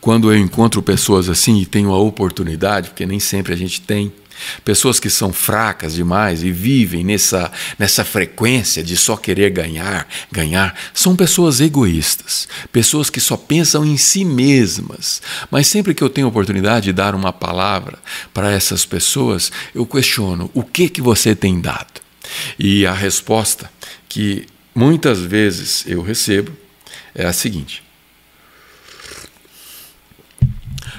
[0.00, 4.12] Quando eu encontro pessoas assim e tenho a oportunidade, porque nem sempre a gente tem,
[4.64, 10.74] Pessoas que são fracas demais e vivem nessa, nessa frequência de só querer ganhar, ganhar,
[10.94, 15.22] são pessoas egoístas, pessoas que só pensam em si mesmas.
[15.50, 17.98] Mas sempre que eu tenho oportunidade de dar uma palavra
[18.32, 22.00] para essas pessoas, eu questiono: o que que você tem dado?
[22.58, 23.70] E a resposta
[24.08, 26.52] que muitas vezes eu recebo
[27.14, 27.82] é a seguinte: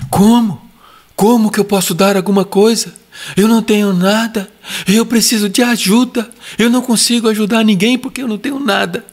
[0.10, 0.70] Como?
[1.16, 3.01] Como que eu posso dar alguma coisa?
[3.36, 4.50] Eu não tenho nada.
[4.88, 6.30] Eu preciso de ajuda.
[6.58, 9.06] Eu não consigo ajudar ninguém porque eu não tenho nada.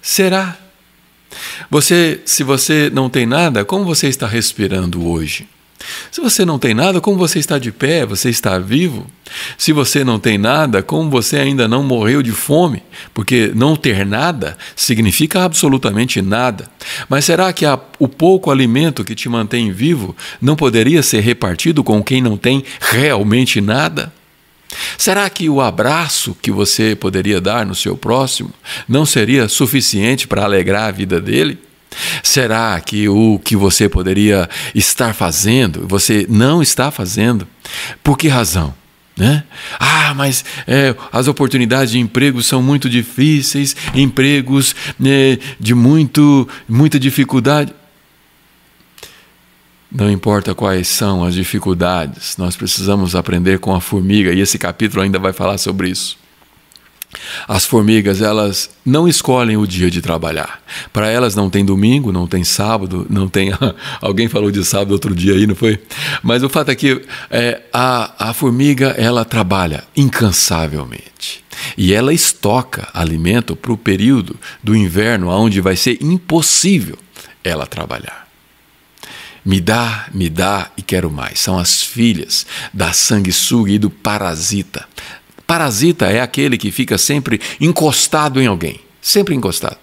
[0.00, 0.56] Será?
[1.70, 5.48] Você, se você não tem nada, como você está respirando hoje?
[6.10, 8.04] Se você não tem nada, como você está de pé?
[8.06, 9.06] Você está vivo?
[9.58, 12.82] Se você não tem nada, como você ainda não morreu de fome?
[13.12, 16.68] Porque não ter nada significa absolutamente nada.
[17.08, 21.82] Mas será que a, o pouco alimento que te mantém vivo não poderia ser repartido
[21.82, 24.12] com quem não tem realmente nada?
[24.98, 28.52] Será que o abraço que você poderia dar no seu próximo
[28.88, 31.58] não seria suficiente para alegrar a vida dele?
[32.22, 37.46] Será que o que você poderia estar fazendo, você não está fazendo?
[38.02, 38.74] Por que razão?
[39.16, 39.44] Né?
[39.80, 47.00] Ah, mas é, as oportunidades de emprego são muito difíceis, empregos né, de muito, muita
[47.00, 47.72] dificuldade.
[49.90, 55.02] Não importa quais são as dificuldades, nós precisamos aprender com a formiga, e esse capítulo
[55.02, 56.18] ainda vai falar sobre isso.
[57.46, 60.62] As formigas, elas não escolhem o dia de trabalhar.
[60.92, 63.50] Para elas não tem domingo, não tem sábado, não tem.
[64.00, 65.80] Alguém falou de sábado outro dia aí, não foi?
[66.22, 71.44] Mas o fato é que é, a, a formiga, ela trabalha incansavelmente.
[71.76, 76.98] E ela estoca alimento para o período do inverno, onde vai ser impossível
[77.42, 78.26] ela trabalhar.
[79.44, 81.38] Me dá, me dá e quero mais.
[81.38, 84.84] São as filhas da sanguessuga e do parasita.
[85.46, 89.78] Parasita é aquele que fica sempre encostado em alguém, sempre encostado.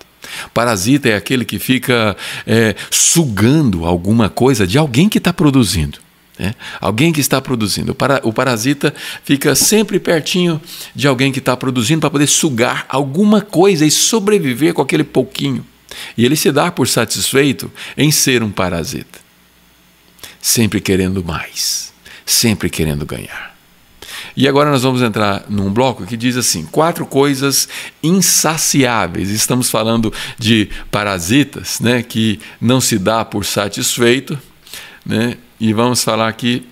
[0.54, 6.00] Parasita é aquele que fica é, sugando alguma coisa de alguém que está produzindo.
[6.38, 6.54] Né?
[6.82, 7.92] Alguém que está produzindo.
[7.92, 10.62] O, para, o parasita fica sempre pertinho
[10.96, 15.66] de alguém que está produzindo para poder sugar alguma coisa e sobreviver com aquele pouquinho.
[16.18, 19.22] E ele se dá por satisfeito em ser um parasita.
[20.42, 21.94] Sempre querendo mais,
[22.26, 23.53] sempre querendo ganhar.
[24.36, 27.68] E agora nós vamos entrar num bloco que diz assim: quatro coisas
[28.02, 29.30] insaciáveis.
[29.30, 34.40] Estamos falando de parasitas, né, que não se dá por satisfeito,
[35.06, 36.68] né, e vamos falar aqui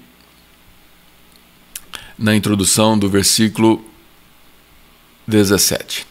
[2.18, 3.84] na introdução do versículo
[5.28, 6.06] 17.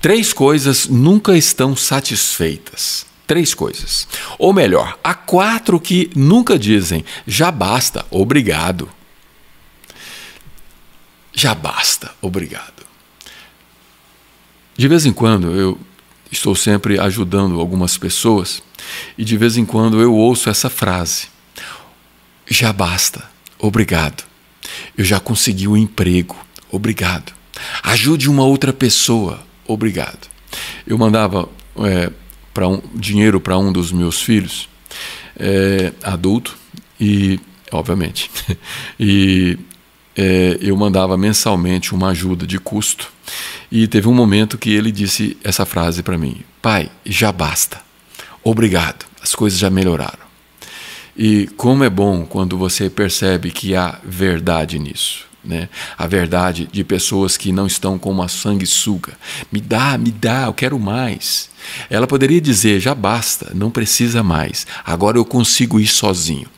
[0.00, 3.06] Três coisas nunca estão satisfeitas.
[3.26, 4.08] Três coisas.
[4.38, 8.88] Ou melhor, há quatro que nunca dizem já basta, obrigado.
[11.32, 12.84] Já basta, obrigado.
[14.76, 15.78] De vez em quando eu
[16.30, 18.62] estou sempre ajudando algumas pessoas
[19.18, 21.28] e de vez em quando eu ouço essa frase:
[22.48, 24.24] já basta, obrigado.
[24.96, 26.36] Eu já consegui o um emprego,
[26.70, 27.32] obrigado.
[27.82, 30.28] Ajude uma outra pessoa, obrigado.
[30.86, 32.10] Eu mandava é,
[32.52, 34.68] para um, dinheiro para um dos meus filhos,
[35.38, 36.56] é, adulto,
[37.00, 37.40] e,
[37.70, 38.30] obviamente,
[38.98, 39.58] e
[40.16, 43.12] é, eu mandava mensalmente uma ajuda de custo.
[43.70, 47.80] E teve um momento que ele disse essa frase para mim: Pai, já basta.
[48.42, 50.30] Obrigado, as coisas já melhoraram.
[51.16, 55.29] E como é bom quando você percebe que há verdade nisso.
[55.42, 55.68] Né?
[55.96, 59.16] A verdade de pessoas que não estão com uma sanguessuga.
[59.50, 61.48] Me dá, me dá, eu quero mais.
[61.88, 66.48] Ela poderia dizer: já basta, não precisa mais, agora eu consigo ir sozinho.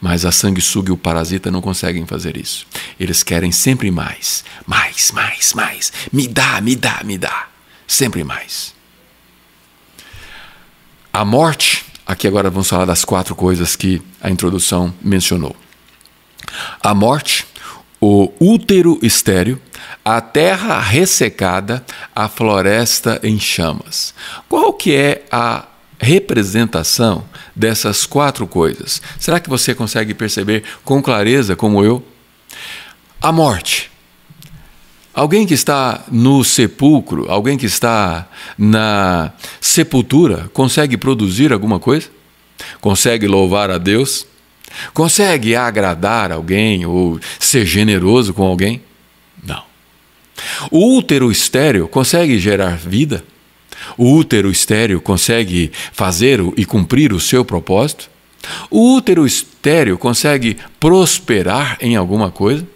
[0.00, 2.66] Mas a sanguessuga e o parasita não conseguem fazer isso.
[2.98, 5.92] Eles querem sempre mais, mais, mais, mais.
[6.12, 7.48] Me dá, me dá, me dá.
[7.86, 8.74] Sempre mais.
[11.12, 15.54] A morte Aqui agora vamos falar das quatro coisas que a introdução mencionou:
[16.82, 17.46] a morte,
[18.02, 19.62] o útero estéreo,
[20.04, 24.12] a terra ressecada, a floresta em chamas.
[24.48, 25.66] Qual que é a
[26.00, 29.00] representação dessas quatro coisas?
[29.20, 32.04] Será que você consegue perceber com clareza como eu?
[33.20, 33.92] A morte
[35.14, 42.08] Alguém que está no sepulcro, alguém que está na sepultura, consegue produzir alguma coisa?
[42.80, 44.26] Consegue louvar a Deus?
[44.92, 48.82] Consegue agradar alguém ou ser generoso com alguém?
[49.42, 49.62] Não.
[50.70, 53.24] O útero estéreo consegue gerar vida?
[53.96, 58.10] O útero estéreo consegue fazer e cumprir o seu propósito?
[58.70, 62.66] O útero estéreo consegue prosperar em alguma coisa?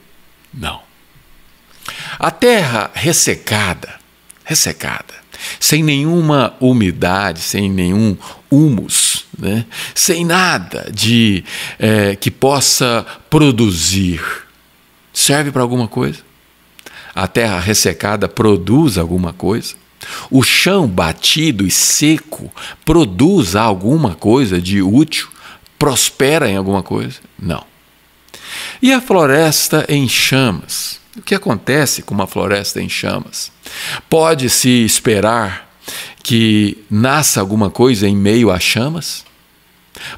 [0.52, 0.80] Não.
[2.18, 3.94] A terra ressecada,
[4.44, 5.14] ressecada,
[5.60, 8.16] sem nenhuma umidade, sem nenhum
[8.50, 9.05] humus,
[9.38, 9.64] né?
[9.94, 11.44] sem nada de
[11.78, 14.20] é, que possa produzir,
[15.12, 16.20] serve para alguma coisa?
[17.14, 19.74] A terra ressecada produz alguma coisa?
[20.30, 22.52] O chão batido e seco
[22.84, 25.28] produz alguma coisa de útil?
[25.78, 27.20] Prospera em alguma coisa?
[27.38, 27.64] Não.
[28.80, 31.00] E a floresta em chamas?
[31.16, 33.50] O que acontece com uma floresta em chamas?
[34.08, 35.70] Pode-se esperar
[36.22, 39.24] que nasça alguma coisa em meio às chamas?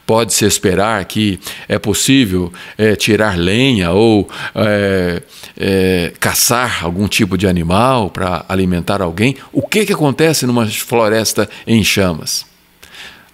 [0.07, 1.39] Pode-se esperar que
[1.69, 5.23] é possível é, tirar lenha ou é,
[5.57, 9.37] é, caçar algum tipo de animal para alimentar alguém?
[9.53, 12.47] O que, que acontece numa floresta em chamas?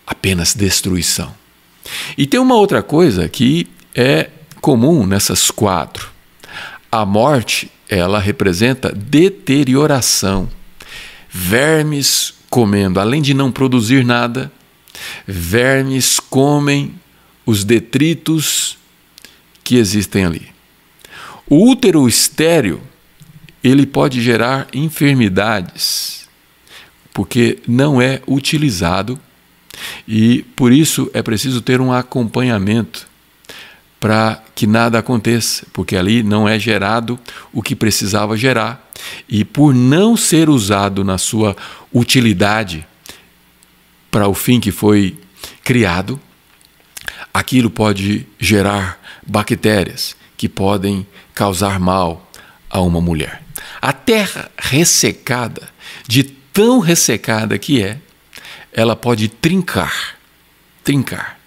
[0.06, 1.34] Apenas destruição.
[2.16, 4.30] E tem uma outra coisa que é
[4.60, 6.14] comum nessas quatro
[6.94, 10.48] a morte, ela representa deterioração.
[11.28, 14.52] Vermes comendo, além de não produzir nada,
[15.26, 16.94] vermes comem
[17.46, 18.78] os detritos
[19.62, 20.48] que existem ali.
[21.48, 22.80] O útero estéreo,
[23.62, 26.28] ele pode gerar enfermidades,
[27.12, 29.18] porque não é utilizado
[30.06, 33.06] e por isso é preciso ter um acompanhamento
[33.98, 37.18] para que nada aconteça, porque ali não é gerado
[37.52, 38.90] o que precisava gerar.
[39.26, 41.56] E por não ser usado na sua
[41.92, 42.86] utilidade
[44.14, 45.18] para o fim que foi
[45.64, 46.20] criado,
[47.32, 52.30] aquilo pode gerar bactérias que podem causar mal
[52.70, 53.42] a uma mulher.
[53.82, 55.68] A terra ressecada,
[56.06, 57.98] de tão ressecada que é,
[58.72, 60.16] ela pode trincar,
[60.84, 61.40] trincar,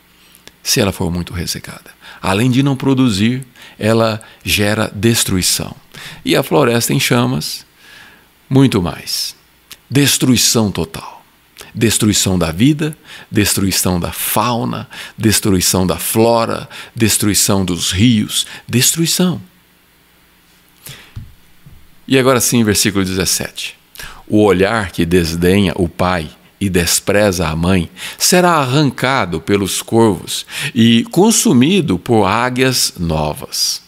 [0.62, 3.46] se ela for muito ressecada além de não produzir,
[3.80, 5.74] ela gera destruição.
[6.26, 7.66] E a floresta em chamas,
[8.50, 9.34] muito mais.
[9.90, 11.17] Destruição total.
[11.78, 12.98] Destruição da vida,
[13.30, 19.40] destruição da fauna, destruição da flora, destruição dos rios, destruição.
[22.08, 23.76] E agora sim, versículo 17.
[24.28, 31.04] O olhar que desdenha o pai e despreza a mãe, será arrancado pelos corvos e
[31.12, 33.84] consumido por águias novas.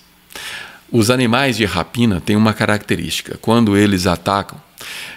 [0.92, 4.60] Os animais de rapina têm uma característica: quando eles atacam,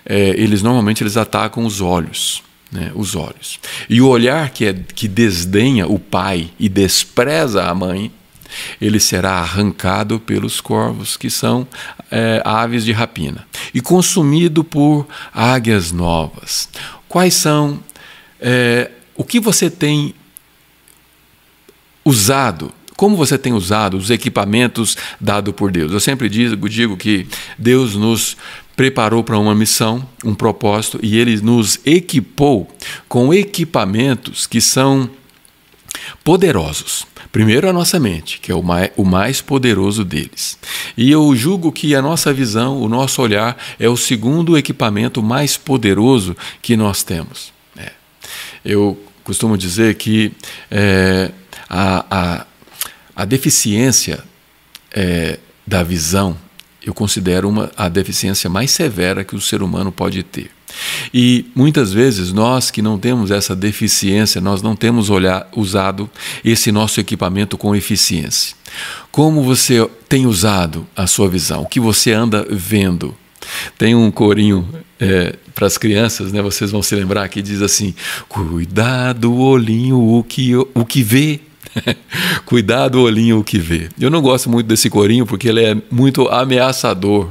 [0.04, 2.42] é, eles normalmente eles atacam os olhos.
[2.72, 3.60] Né, os olhos.
[3.86, 8.10] E o olhar que, é, que desdenha o pai e despreza a mãe
[8.80, 11.66] ele será arrancado pelos corvos, que são
[12.10, 16.68] é, aves de rapina, e consumido por águias novas.
[17.08, 17.82] Quais são.
[18.40, 20.14] É, o que você tem
[22.04, 25.90] usado como você tem usado os equipamentos dados por Deus?
[25.90, 27.26] Eu sempre digo, digo que
[27.58, 28.36] Deus nos
[28.76, 32.70] preparou para uma missão, um propósito, e Ele nos equipou
[33.08, 35.08] com equipamentos que são
[36.24, 37.06] poderosos.
[37.30, 40.58] Primeiro, a nossa mente, que é o mais, poderoso deles.
[40.96, 45.56] E eu julgo que a nossa visão, o nosso olhar, é o segundo equipamento mais
[45.56, 47.50] poderoso que nós temos.
[47.74, 47.92] É.
[48.62, 50.32] Eu costumo dizer que
[50.70, 51.30] é,
[51.70, 52.46] a, a,
[53.16, 54.22] a, deficiência
[54.92, 56.36] é, da visão
[56.84, 60.50] eu considero uma, a deficiência mais severa que o ser humano pode ter.
[61.12, 66.10] E muitas vezes nós que não temos essa deficiência, nós não temos olhar, usado
[66.44, 68.56] esse nosso equipamento com eficiência.
[69.10, 71.62] Como você tem usado a sua visão?
[71.62, 73.14] O que você anda vendo?
[73.76, 74.66] Tem um corinho
[74.98, 76.40] é, para as crianças, né?
[76.40, 77.94] Vocês vão se lembrar que diz assim:
[78.28, 81.40] cuidado, olhinho, o que, o que vê
[82.44, 83.88] Cuidado, olhinho, o que vê.
[83.98, 87.28] Eu não gosto muito desse corinho porque ele é muito ameaçador.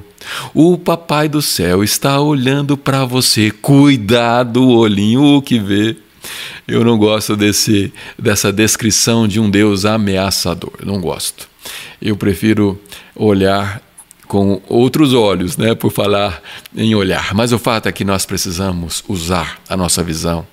[0.54, 3.52] O papai do céu está olhando para você.
[3.52, 5.96] Cuidado, olhinho, o que vê.
[6.68, 10.74] Eu não gosto desse, dessa descrição de um Deus ameaçador.
[10.86, 11.50] não gosto.
[12.02, 12.80] Eu prefiro
[13.16, 13.82] olhar
[14.28, 16.42] com outros olhos, né, por falar
[16.76, 17.34] em olhar.
[17.34, 20.48] Mas o fato é que nós precisamos usar a nossa visão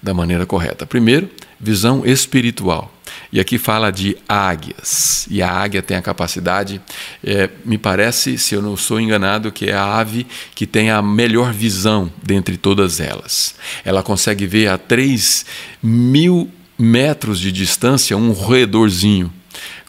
[0.00, 0.86] da maneira correta.
[0.86, 2.92] Primeiro, visão espiritual.
[3.32, 5.26] E aqui fala de águias.
[5.30, 6.80] E a águia tem a capacidade,
[7.22, 11.02] é, me parece, se eu não sou enganado, que é a ave que tem a
[11.02, 13.54] melhor visão dentre todas elas.
[13.84, 15.44] Ela consegue ver a 3
[15.82, 19.32] mil metros de distância um roedorzinho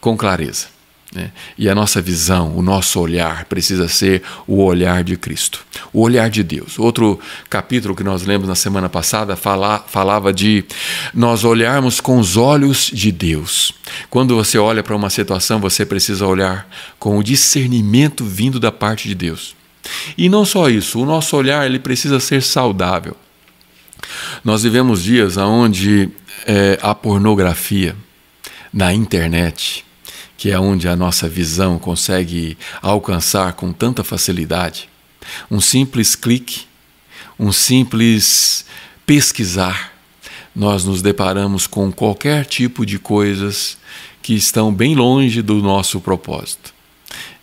[0.02, 0.79] com clareza.
[1.14, 1.32] Né?
[1.58, 6.30] E a nossa visão, o nosso olhar precisa ser o olhar de Cristo, o olhar
[6.30, 6.78] de Deus.
[6.78, 10.64] Outro capítulo que nós lemos na semana passada fala, falava de
[11.12, 13.74] nós olharmos com os olhos de Deus.
[14.10, 19.08] Quando você olha para uma situação, você precisa olhar com o discernimento vindo da parte
[19.08, 19.56] de Deus.
[20.16, 23.18] E não só isso, o nosso olhar ele precisa ser saudável.
[24.44, 26.10] Nós vivemos dias onde
[26.46, 27.96] é, a pornografia
[28.72, 29.84] na internet
[30.40, 34.88] que é onde a nossa visão consegue alcançar com tanta facilidade.
[35.52, 36.62] Um simples clique,
[37.38, 38.64] um simples
[39.06, 39.92] pesquisar,
[40.56, 43.78] nós nos deparamos com qualquer tipo de coisas
[44.22, 46.74] que estão bem longe do nosso propósito.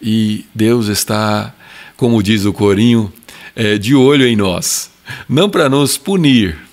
[0.01, 1.55] E Deus está,
[1.99, 3.13] como diz o corinho,
[3.55, 4.91] é, de olho em nós,
[5.29, 6.66] não para nos punir,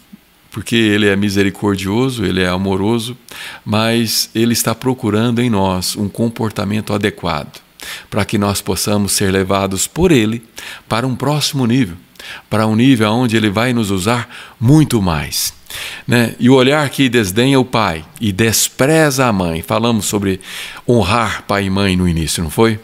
[0.53, 3.17] porque Ele é misericordioso, Ele é amoroso,
[3.65, 7.59] mas Ele está procurando em nós um comportamento adequado
[8.09, 10.43] para que nós possamos ser levados por Ele
[10.87, 11.97] para um próximo nível,
[12.51, 14.29] para um nível onde Ele vai nos usar
[14.59, 15.55] muito mais.
[16.07, 16.35] Né?
[16.39, 19.63] E o olhar que desdenha o pai e despreza a mãe.
[19.63, 20.39] Falamos sobre
[20.87, 22.79] honrar pai e mãe no início, não foi?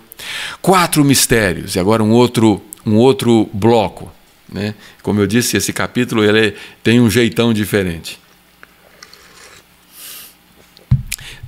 [0.59, 4.11] Quatro mistérios, e agora um outro, um outro bloco
[4.52, 4.76] né?
[5.02, 8.20] Como eu disse, esse capítulo ele tem um jeitão diferente.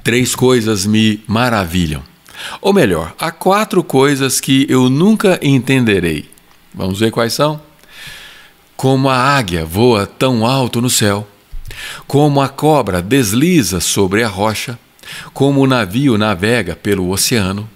[0.04, 2.04] Três coisas me maravilham.
[2.60, 6.30] Ou melhor, há quatro coisas que eu nunca entenderei.
[6.74, 7.62] Vamos ver quais são?
[8.76, 11.28] Como a águia voa tão alto no céu,
[12.08, 14.78] como a cobra desliza sobre a rocha,
[15.34, 17.70] como o navio navega pelo oceano,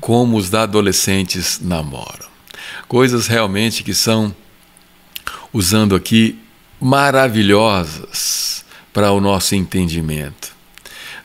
[0.00, 2.30] como os adolescentes namoram.
[2.86, 4.34] Coisas realmente que são
[5.52, 6.38] usando aqui
[6.80, 10.52] maravilhosas para o nosso entendimento.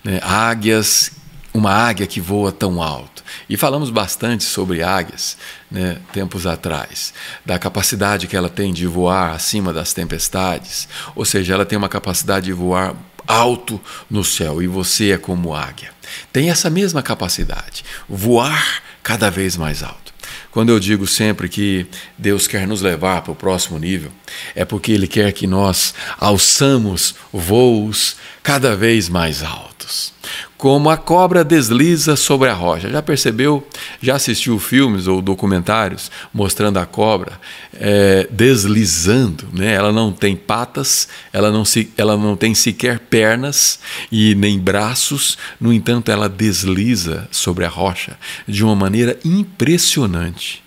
[0.04, 0.20] Né?
[0.24, 1.12] Águias,
[1.54, 3.24] uma águia que voa tão alto.
[3.50, 5.38] E falamos bastante sobre águias
[5.70, 7.14] né, tempos atrás,
[7.46, 11.90] da capacidade que ela tem de voar acima das tempestades, ou seja, ela tem uma
[11.90, 12.96] capacidade de voar
[13.28, 15.92] alto no céu e você é como águia.
[16.32, 20.07] Tem essa mesma capacidade, voar cada vez mais alto.
[20.52, 21.86] Quando eu digo sempre que
[22.18, 24.12] Deus quer nos levar para o próximo nível,
[24.56, 30.14] é porque Ele quer que nós alçamos voos cada vez mais altos.
[30.58, 32.90] Como a cobra desliza sobre a rocha.
[32.90, 33.66] Já percebeu?
[34.02, 37.40] Já assistiu filmes ou documentários mostrando a cobra
[37.74, 39.48] é, deslizando?
[39.54, 39.74] Né?
[39.74, 43.80] Ela não tem patas, ela não, se, ela não tem sequer pernas
[44.12, 50.66] e nem braços, no entanto, ela desliza sobre a rocha de uma maneira impressionante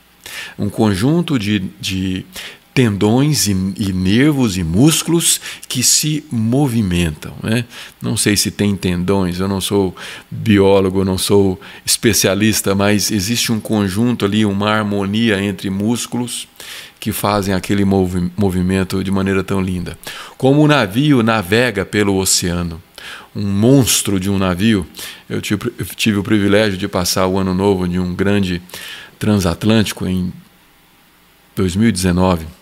[0.59, 2.25] um conjunto de, de
[2.73, 7.35] tendões e, e, nervos e músculos que se movimentam.
[7.43, 7.65] Né?
[8.01, 9.95] Não sei se tem tendões, eu não sou
[10.31, 16.47] biólogo, não sou especialista, mas existe um conjunto ali, uma harmonia entre músculos
[17.01, 19.99] que fazem aquele movi movimento de maneira tão linda.
[20.37, 22.81] Como o navio navega pelo oceano.
[23.35, 24.87] Um monstro de um navio.
[25.29, 28.61] Eu tive, eu tive o privilégio de passar o ano novo de um grande
[29.19, 30.33] transatlântico em
[31.55, 32.60] 2019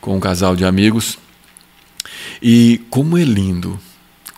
[0.00, 1.18] com um casal de amigos.
[2.42, 3.78] E como é lindo,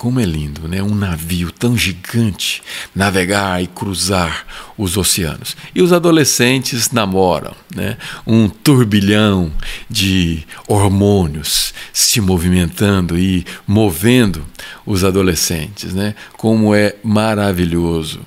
[0.00, 0.82] como é lindo, né?
[0.82, 2.62] Um navio tão gigante
[2.94, 4.46] navegar e cruzar
[4.78, 5.54] os oceanos.
[5.74, 7.98] E os adolescentes namoram, né?
[8.26, 9.52] Um turbilhão
[9.90, 14.46] de hormônios se movimentando e movendo
[14.86, 16.14] os adolescentes, né?
[16.38, 18.20] Como é maravilhoso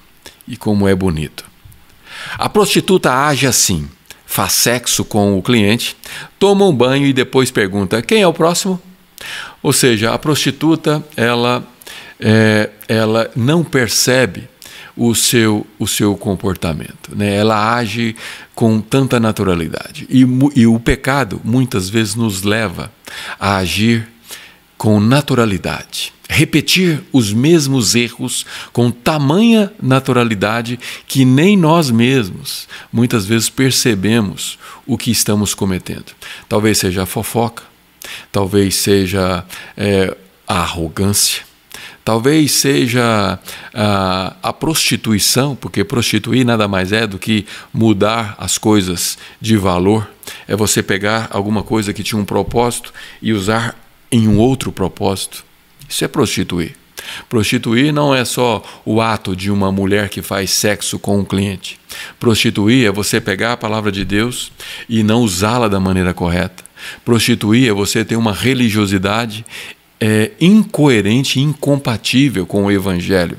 [0.47, 1.43] e como é bonito.
[2.37, 3.89] A prostituta age assim
[4.33, 5.95] faz sexo com o cliente,
[6.39, 8.81] toma um banho e depois pergunta: quem é o próximo?
[9.61, 11.63] Ou seja, a prostituta ela,
[12.19, 14.49] é, ela não percebe
[14.97, 17.15] o seu, o seu comportamento.
[17.15, 17.35] Né?
[17.35, 18.15] Ela age
[18.55, 20.07] com tanta naturalidade.
[20.09, 20.25] E,
[20.55, 22.91] e o pecado muitas vezes nos leva
[23.39, 24.07] a agir
[24.83, 30.77] com naturalidade repetir os mesmos erros com tamanha naturalidade
[31.07, 36.11] que nem nós mesmos muitas vezes percebemos o que estamos cometendo.
[36.49, 37.63] Talvez seja a fofoca,
[38.29, 39.45] talvez seja
[39.77, 41.43] é, a arrogância,
[42.03, 43.39] talvez seja
[43.73, 50.09] a, a, prostituição, porque prostituir nada mais é do que mudar as coisas de valor.
[50.45, 53.77] É você pegar alguma coisa que tinha um propósito e usar
[54.13, 55.43] em um outro propósito.
[55.89, 56.75] Isso é prostituir.
[57.27, 61.79] Prostituir não é só o ato de uma mulher que faz sexo com um cliente.
[62.19, 64.51] Prostituir é você pegar a palavra de Deus
[64.87, 66.63] e não usá-la da maneira correta.
[67.03, 69.43] Prostituir é você ter uma religiosidade
[69.99, 73.37] é, incoerente e incompatível com o Evangelho.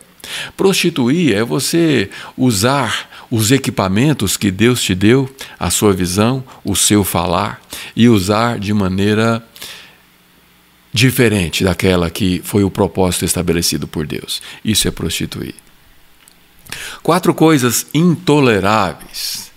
[0.56, 7.04] Prostituir é você usar os equipamentos que Deus te deu, a sua visão, o seu
[7.04, 7.60] falar,
[7.94, 9.44] e usar de maneira
[10.94, 14.40] diferente daquela que foi o propósito estabelecido por Deus.
[14.64, 15.56] Isso é prostituir.
[17.02, 19.50] Quatro coisas intoleráveis.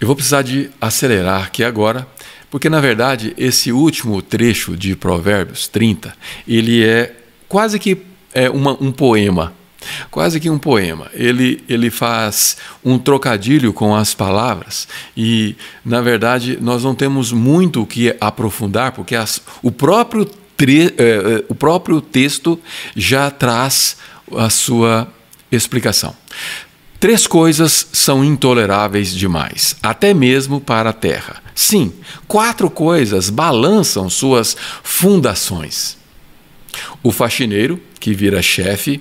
[0.00, 2.08] Eu vou precisar de acelerar aqui agora,
[2.50, 6.12] porque na verdade esse último trecho de Provérbios 30,
[6.46, 7.14] ele é
[7.48, 7.96] quase que
[8.34, 9.54] é uma, um poema.
[10.10, 11.06] Quase que um poema.
[11.14, 15.54] Ele, ele faz um trocadilho com as palavras e,
[15.84, 20.28] na verdade, nós não temos muito o que aprofundar, porque as, o próprio
[20.60, 22.60] eh, eh, o próprio texto
[22.96, 23.96] já traz
[24.36, 25.08] a sua
[25.50, 26.14] explicação.
[27.00, 31.40] Três coisas são intoleráveis demais, até mesmo para a terra.
[31.54, 31.92] Sim,
[32.26, 35.96] quatro coisas balançam suas fundações:
[37.02, 39.00] o faxineiro, que vira chefe,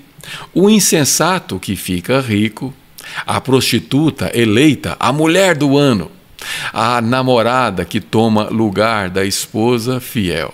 [0.53, 2.74] o insensato, que fica rico,
[3.26, 6.12] a prostituta eleita a mulher do ano,
[6.72, 10.53] a namorada que toma lugar da esposa fiel.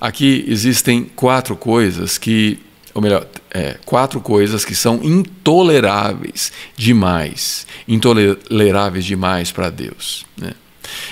[0.00, 2.58] Aqui existem quatro coisas que,
[2.94, 10.24] ou melhor, é, quatro coisas que são intoleráveis demais, intoleráveis demais para Deus.
[10.38, 10.52] Né?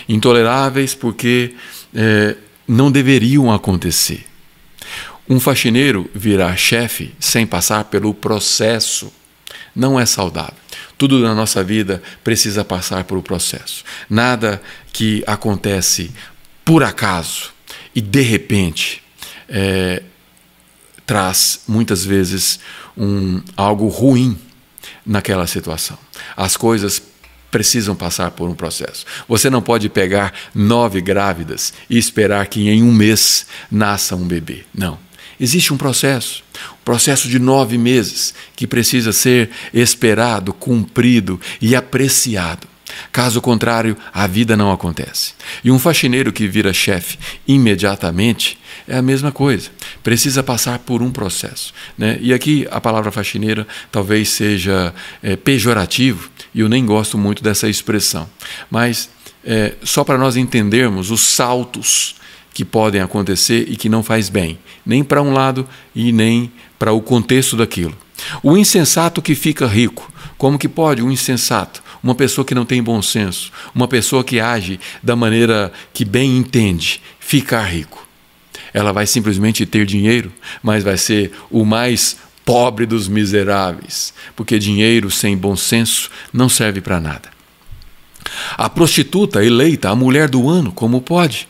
[0.09, 1.55] Intoleráveis porque
[1.95, 2.35] é,
[2.67, 4.25] não deveriam acontecer.
[5.29, 9.13] Um faxineiro virar chefe sem passar pelo processo
[9.77, 10.55] não é saudável.
[10.97, 13.85] Tudo na nossa vida precisa passar por o processo.
[14.09, 14.61] Nada
[14.93, 16.11] que acontece
[16.65, 17.58] por acaso
[17.99, 19.03] e de repente
[19.49, 20.05] é,
[21.05, 22.61] traz muitas vezes
[22.97, 24.39] um, algo ruim
[25.05, 25.99] naquela situação.
[26.37, 27.03] As coisas
[27.51, 29.05] precisam passar por um processo.
[29.27, 34.65] Você não pode pegar nove grávidas e esperar que em um mês nasça um bebê.
[34.73, 34.97] Não.
[35.41, 36.45] Existe um processo,
[36.75, 42.69] um processo de nove meses que precisa ser esperado, cumprido e apreciado.
[43.13, 45.35] Caso contrário, a vida não acontece.
[45.65, 49.71] E um faxineiro que vira chefe imediatamente é a mesma coisa.
[50.03, 51.73] Precisa passar por um processo.
[51.97, 52.19] Né?
[52.21, 57.69] E aqui a palavra faxineira talvez seja é, pejorativo, e eu nem gosto muito dessa
[57.69, 58.29] expressão.
[58.71, 59.11] Mas
[59.45, 62.17] é, só para nós entendermos os saltos
[62.53, 66.93] que podem acontecer e que não faz bem, nem para um lado e nem para
[66.93, 67.97] o contexto daquilo.
[68.43, 70.13] O insensato que fica rico.
[70.39, 74.41] Como que pode um insensato uma pessoa que não tem bom senso, uma pessoa que
[74.41, 78.07] age da maneira que bem entende, ficar rico.
[78.73, 80.33] Ela vai simplesmente ter dinheiro,
[80.63, 86.81] mas vai ser o mais pobre dos miseráveis, porque dinheiro sem bom senso não serve
[86.81, 87.31] para nada.
[88.57, 91.49] A prostituta eleita a mulher do ano, como pode?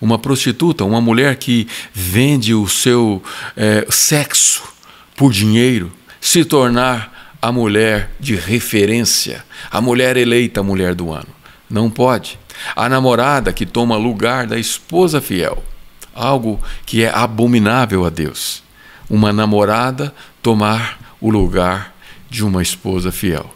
[0.00, 3.22] Uma prostituta, uma mulher que vende o seu
[3.56, 4.62] é, sexo
[5.16, 7.09] por dinheiro, se tornar
[7.40, 11.28] a mulher de referência, a mulher eleita a mulher do ano.
[11.68, 12.38] Não pode.
[12.76, 15.62] A namorada que toma lugar da esposa fiel,
[16.14, 18.62] algo que é abominável a Deus.
[19.08, 21.94] Uma namorada tomar o lugar
[22.28, 23.52] de uma esposa fiel.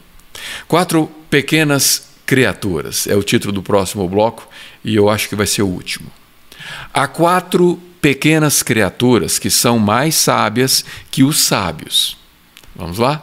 [0.67, 4.49] Quatro pequenas criaturas é o título do próximo bloco
[4.85, 6.11] e eu acho que vai ser o último.
[6.93, 12.17] Há quatro pequenas criaturas que são mais sábias que os sábios.
[12.75, 13.23] Vamos lá?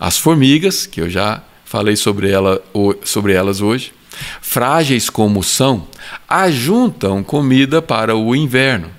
[0.00, 2.62] As formigas, que eu já falei sobre, ela,
[3.04, 3.92] sobre elas hoje,
[4.40, 5.86] frágeis como são,
[6.26, 8.90] ajuntam comida para o inverno.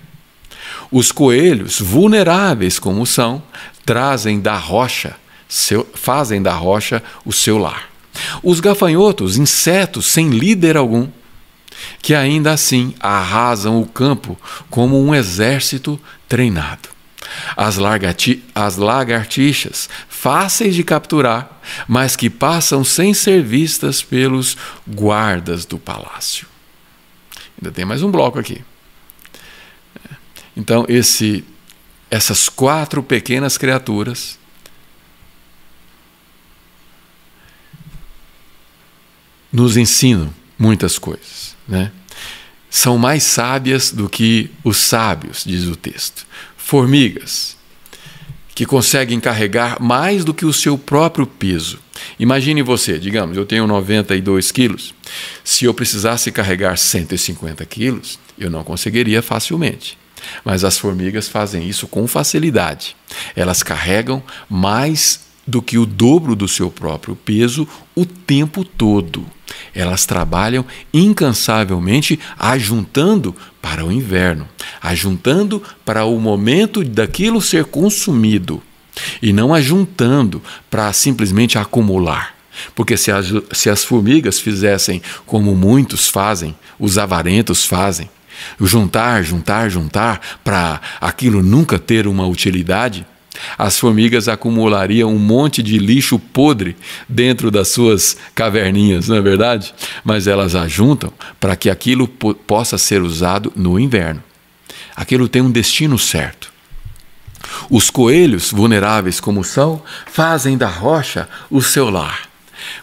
[0.91, 3.41] Os coelhos, vulneráveis como são,
[3.83, 5.15] trazem da rocha,
[5.49, 7.89] seu, fazem da rocha o seu lar.
[8.43, 11.07] Os gafanhotos, insetos sem líder algum,
[11.99, 14.37] que ainda assim arrasam o campo
[14.69, 16.90] como um exército treinado.
[17.55, 17.77] As,
[18.55, 24.57] as lagartixas, fáceis de capturar, mas que passam sem ser vistas pelos
[24.87, 26.47] guardas do palácio.
[27.61, 28.63] Ainda tem mais um bloco aqui.
[30.55, 31.43] Então, esse,
[32.09, 34.39] essas quatro pequenas criaturas
[39.51, 41.55] nos ensinam muitas coisas.
[41.67, 41.91] Né?
[42.69, 46.25] São mais sábias do que os sábios, diz o texto.
[46.63, 47.57] Formigas,
[48.55, 51.79] que conseguem carregar mais do que o seu próprio peso.
[52.17, 54.93] Imagine você, digamos, eu tenho 92 quilos.
[55.43, 59.97] Se eu precisasse carregar 150 quilos, eu não conseguiria facilmente.
[60.45, 62.95] Mas as formigas fazem isso com facilidade.
[63.35, 69.25] Elas carregam mais do que o dobro do seu próprio peso o tempo todo.
[69.73, 74.47] Elas trabalham incansavelmente ajuntando para o inverno,
[74.81, 78.61] ajuntando para o momento daquilo ser consumido
[79.21, 82.35] e não ajuntando para simplesmente acumular.
[82.75, 88.09] Porque se as, se as formigas fizessem como muitos fazem, os avarentos fazem,
[88.59, 93.05] juntar, juntar, juntar, para aquilo nunca ter uma utilidade,
[93.57, 96.75] as formigas acumulariam um monte de lixo podre
[97.07, 99.73] dentro das suas caverninhas, não é verdade?
[100.03, 104.23] Mas elas ajuntam para que aquilo possa ser usado no inverno.
[104.95, 106.51] Aquilo tem um destino certo.
[107.69, 112.29] Os coelhos, vulneráveis como são, fazem da rocha o seu lar.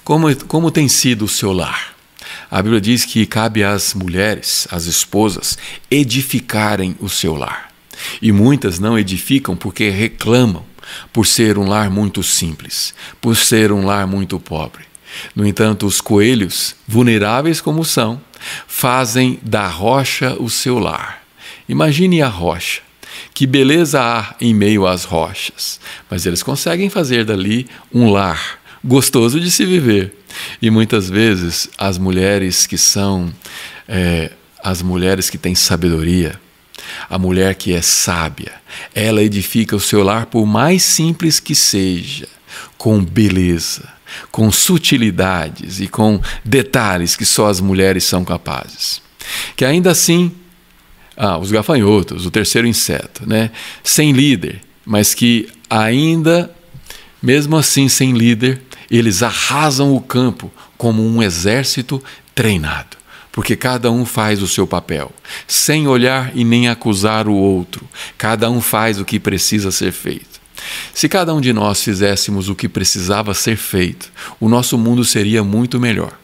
[0.03, 1.95] Como, como tem sido o seu lar?
[2.51, 5.59] A Bíblia diz que cabe às mulheres, às esposas,
[5.91, 7.68] edificarem o seu lar.
[8.21, 10.65] E muitas não edificam porque reclamam
[11.13, 14.85] por ser um lar muito simples, por ser um lar muito pobre.
[15.35, 18.21] No entanto, os coelhos, vulneráveis como são,
[18.67, 21.23] fazem da rocha o seu lar.
[21.69, 22.83] Imagine a rocha.
[23.35, 25.81] Que beleza há em meio às rochas,
[26.11, 30.15] mas eles conseguem fazer dali um lar gostoso de se viver.
[30.63, 33.33] E muitas vezes as mulheres que são
[33.89, 34.31] é,
[34.63, 36.39] as mulheres que têm sabedoria,
[37.09, 38.53] a mulher que é sábia,
[38.95, 42.29] ela edifica o seu lar por mais simples que seja,
[42.77, 43.89] com beleza,
[44.31, 49.01] com sutilidades e com detalhes que só as mulheres são capazes.
[49.57, 50.33] Que ainda assim,
[51.17, 53.51] ah, os gafanhotos, o terceiro inseto, né,
[53.83, 56.55] sem líder, mas que ainda,
[57.23, 62.03] mesmo assim sem líder, eles arrasam o campo como um exército
[62.35, 62.98] treinado
[63.33, 65.13] porque cada um faz o seu papel,
[65.47, 67.87] sem olhar e nem acusar o outro.
[68.17, 70.39] Cada um faz o que precisa ser feito.
[70.93, 74.11] Se cada um de nós fizéssemos o que precisava ser feito,
[74.41, 76.19] o nosso mundo seria muito melhor.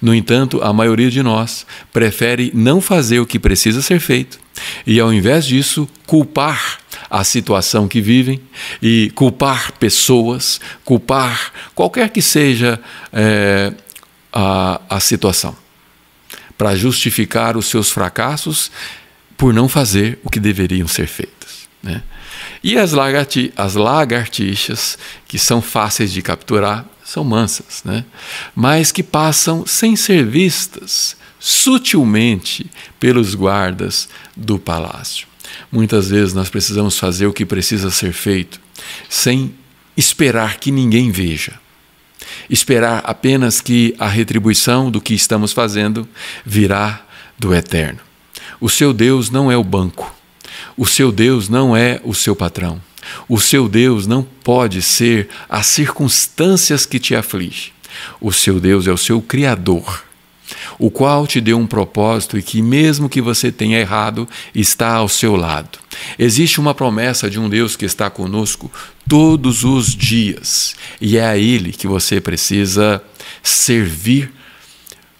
[0.00, 4.38] No entanto, a maioria de nós prefere não fazer o que precisa ser feito
[4.86, 6.78] e, ao invés disso, culpar
[7.10, 8.40] a situação que vivem
[8.80, 12.80] e culpar pessoas, culpar qualquer que seja
[13.12, 13.72] é,
[14.32, 15.63] a, a situação
[16.56, 18.70] para justificar os seus fracassos
[19.36, 21.68] por não fazer o que deveriam ser feitos.
[21.82, 22.02] Né?
[22.62, 24.96] E as, lagarti as lagartixas,
[25.26, 28.04] que são fáceis de capturar, são mansas, né?
[28.54, 35.26] mas que passam sem ser vistas sutilmente pelos guardas do palácio.
[35.70, 38.58] Muitas vezes nós precisamos fazer o que precisa ser feito
[39.08, 39.54] sem
[39.96, 41.63] esperar que ninguém veja
[42.48, 46.08] esperar apenas que a retribuição do que estamos fazendo
[46.44, 47.04] virá
[47.38, 48.00] do eterno.
[48.60, 50.14] O seu Deus não é o banco.
[50.76, 52.80] O seu Deus não é o seu patrão.
[53.28, 57.72] O seu Deus não pode ser as circunstâncias que te afligem.
[58.20, 60.04] O seu Deus é o seu Criador.
[60.78, 65.08] O qual te deu um propósito e que, mesmo que você tenha errado, está ao
[65.08, 65.78] seu lado.
[66.18, 68.70] Existe uma promessa de um Deus que está conosco
[69.08, 73.02] todos os dias, e é a Ele que você precisa
[73.42, 74.32] servir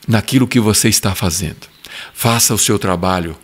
[0.07, 1.68] naquilo que você está fazendo.
[2.12, 3.36] Faça o seu trabalho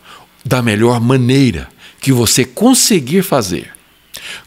[0.44, 1.68] da melhor maneira
[2.00, 3.70] que você conseguir fazer,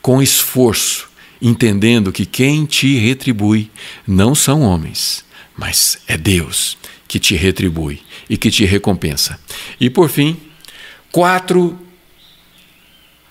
[0.02, 1.08] com esforço,
[1.42, 3.70] entendendo que quem te retribui
[4.08, 5.24] não são homens,
[5.56, 6.78] mas é Deus
[7.14, 9.40] que te retribui e que te recompensa.
[9.80, 10.36] E por fim,
[11.12, 11.80] quatro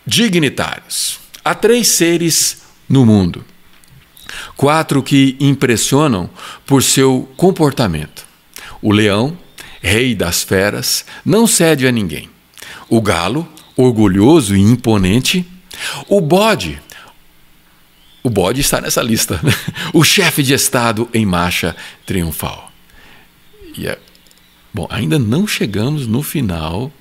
[0.07, 1.19] dignitários.
[1.45, 3.45] Há três seres no mundo.
[4.57, 6.31] Quatro que impressionam
[6.65, 8.25] por seu comportamento.
[8.81, 9.37] O leão,
[9.81, 12.31] rei das feras, não cede a ninguém.
[12.89, 15.45] O galo, orgulhoso e imponente.
[16.07, 16.81] O bode,
[18.23, 19.41] o bode está nessa lista.
[19.93, 21.75] o chefe de Estado em marcha
[22.07, 22.72] triunfal.
[23.77, 23.99] E é,
[24.73, 26.93] bom, ainda não chegamos no final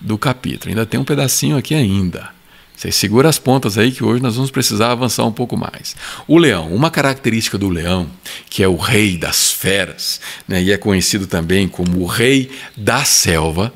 [0.00, 0.70] do capítulo.
[0.70, 2.30] Ainda tem um pedacinho aqui ainda.
[2.74, 5.94] Você segura as pontas aí que hoje nós vamos precisar avançar um pouco mais.
[6.26, 8.10] O leão, uma característica do leão,
[8.50, 13.04] que é o rei das feras, né, e é conhecido também como o rei da
[13.04, 13.72] selva,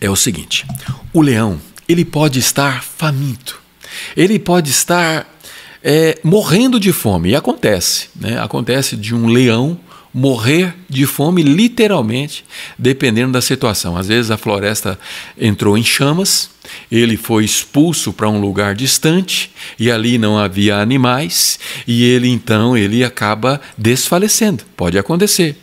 [0.00, 0.66] é o seguinte:
[1.12, 3.60] o leão ele pode estar faminto,
[4.16, 5.37] ele pode estar
[5.82, 7.30] é, morrendo de fome.
[7.30, 8.38] E acontece, né?
[8.40, 9.78] acontece de um leão
[10.12, 12.44] morrer de fome, literalmente,
[12.78, 13.96] dependendo da situação.
[13.96, 14.98] Às vezes a floresta
[15.38, 16.50] entrou em chamas,
[16.90, 22.76] ele foi expulso para um lugar distante e ali não havia animais e ele então
[22.76, 24.64] ele acaba desfalecendo.
[24.76, 25.56] Pode acontecer.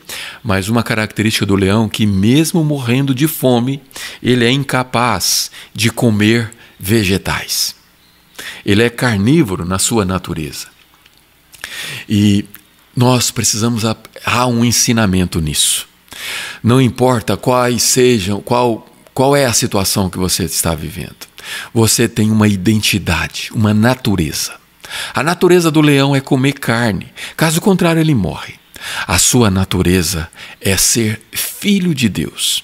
[0.43, 3.82] Mas uma característica do leão que mesmo morrendo de fome,
[4.22, 7.76] ele é incapaz de comer vegetais.
[8.66, 10.68] Ele é carnívoro na sua natureza.
[12.08, 12.46] E
[12.96, 15.88] nós precisamos há um ensinamento nisso.
[16.64, 21.16] Não importa quais sejam, qual qual é a situação que você está vivendo.
[21.74, 24.56] Você tem uma identidade, uma natureza.
[25.14, 28.56] A natureza do leão é comer carne, caso contrário, ele morre.
[29.08, 30.30] A sua natureza
[30.60, 32.64] é ser filho de Deus.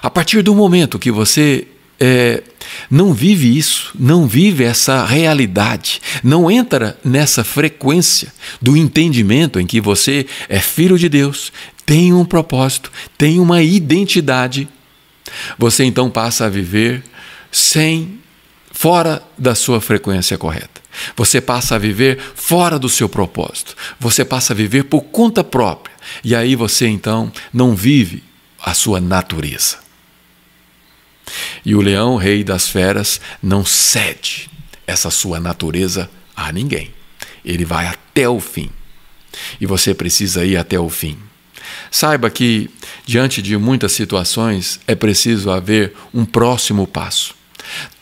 [0.00, 1.68] A partir do momento que você
[2.04, 2.42] é,
[2.90, 9.80] não vive isso, não vive essa realidade, não entra nessa frequência do entendimento em que
[9.80, 11.52] você é filho de Deus,
[11.86, 14.68] tem um propósito, tem uma identidade,
[15.56, 17.04] você então passa a viver
[17.52, 18.18] sem
[18.72, 20.82] fora da sua frequência correta.
[21.16, 23.76] Você passa a viver fora do seu propósito.
[24.00, 25.94] Você passa a viver por conta própria.
[26.24, 28.24] E aí você então não vive
[28.60, 29.81] a sua natureza.
[31.64, 34.50] E o leão, rei das feras, não cede
[34.86, 36.92] essa sua natureza a ninguém.
[37.44, 38.70] Ele vai até o fim.
[39.60, 41.18] E você precisa ir até o fim.
[41.90, 42.70] Saiba que,
[43.06, 47.34] diante de muitas situações, é preciso haver um próximo passo.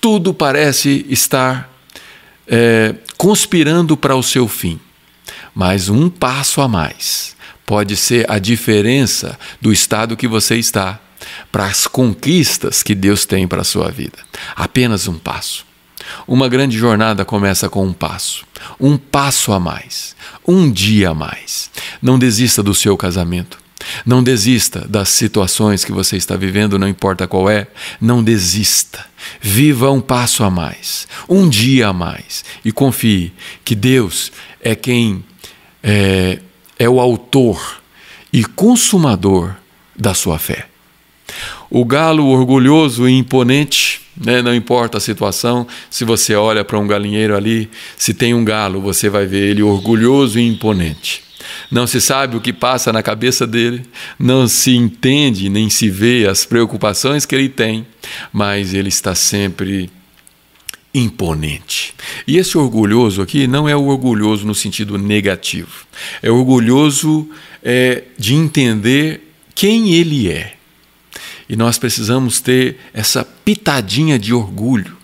[0.00, 1.70] Tudo parece estar
[2.46, 4.80] é, conspirando para o seu fim,
[5.54, 10.98] mas um passo a mais pode ser a diferença do estado que você está
[11.50, 14.18] para as conquistas que Deus tem para a sua vida.
[14.54, 15.64] Apenas um passo.
[16.26, 18.44] Uma grande jornada começa com um passo,
[18.78, 20.16] um passo a mais,
[20.46, 21.70] um dia a mais.
[22.00, 23.58] Não desista do seu casamento.
[24.04, 27.66] Não desista das situações que você está vivendo, não importa qual é.
[28.00, 29.06] Não desista.
[29.40, 32.44] Viva um passo a mais, um dia a mais.
[32.64, 33.32] E confie
[33.64, 35.24] que Deus é quem
[35.82, 36.40] é,
[36.78, 37.80] é o autor
[38.32, 39.54] e consumador
[39.96, 40.69] da sua fé.
[41.70, 46.86] O galo orgulhoso e imponente, né, não importa a situação, se você olha para um
[46.86, 51.22] galinheiro ali, se tem um galo, você vai ver ele orgulhoso e imponente.
[51.70, 53.82] Não se sabe o que passa na cabeça dele,
[54.18, 57.86] não se entende nem se vê as preocupações que ele tem,
[58.32, 59.90] mas ele está sempre
[60.92, 61.94] imponente.
[62.26, 65.86] E esse orgulhoso aqui não é o orgulhoso no sentido negativo,
[66.22, 67.28] é orgulhoso
[67.62, 70.54] é, de entender quem ele é
[71.50, 74.96] e nós precisamos ter essa pitadinha de orgulho.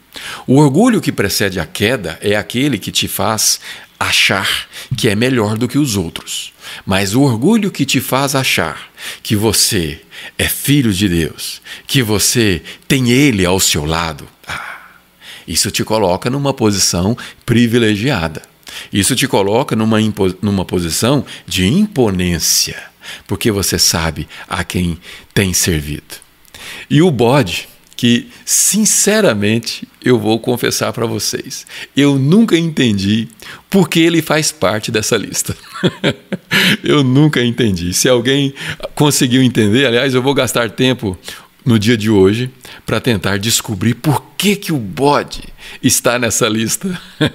[0.47, 3.59] O orgulho que precede a queda é aquele que te faz
[3.99, 6.53] achar que é melhor do que os outros.
[6.87, 8.93] Mas o orgulho que te faz achar
[9.25, 10.01] que você
[10.39, 14.77] é filho de Deus, que você tem Ele ao seu lado, ah,
[15.49, 18.41] isso te coloca numa posição privilegiada.
[18.93, 19.99] Isso te coloca numa,
[20.41, 22.81] numa posição de imponência,
[23.27, 24.97] porque você sabe a quem
[25.35, 26.26] tem servido.
[26.89, 31.67] E o bode, que, sinceramente, eu vou confessar para vocês,
[31.97, 33.29] eu nunca entendi
[33.71, 35.57] por que ele faz parte dessa lista.
[36.85, 37.95] eu nunca entendi.
[37.95, 38.55] Se alguém
[38.95, 41.19] conseguiu entender, aliás, eu vou gastar tempo
[41.67, 42.49] no dia de hoje
[42.87, 45.43] para tentar descobrir por que, que o bode
[45.83, 47.01] está nessa lista.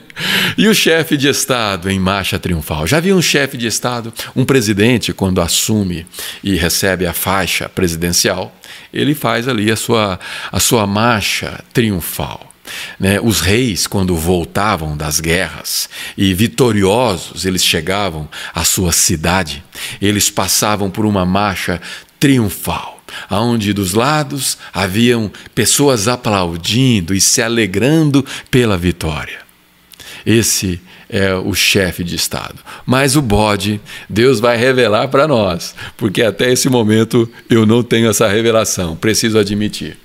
[0.58, 2.88] e o chefe de Estado em marcha triunfal?
[2.88, 6.06] Já viu um chefe de Estado, um presidente, quando assume
[6.42, 8.56] e recebe a faixa presidencial,
[8.94, 10.20] ele faz ali a sua,
[10.52, 12.52] a sua marcha triunfal.
[13.00, 13.20] Né?
[13.22, 19.64] Os reis, quando voltavam das guerras e vitoriosos, eles chegavam à sua cidade,
[20.02, 21.82] eles passavam por uma marcha
[22.20, 29.40] triunfal aonde dos lados haviam pessoas aplaudindo e se alegrando pela vitória.
[30.26, 30.80] Esse
[31.12, 32.56] é o chefe de Estado.
[32.86, 38.10] Mas o bode, Deus vai revelar para nós, porque até esse momento eu não tenho
[38.10, 39.98] essa revelação, preciso admitir.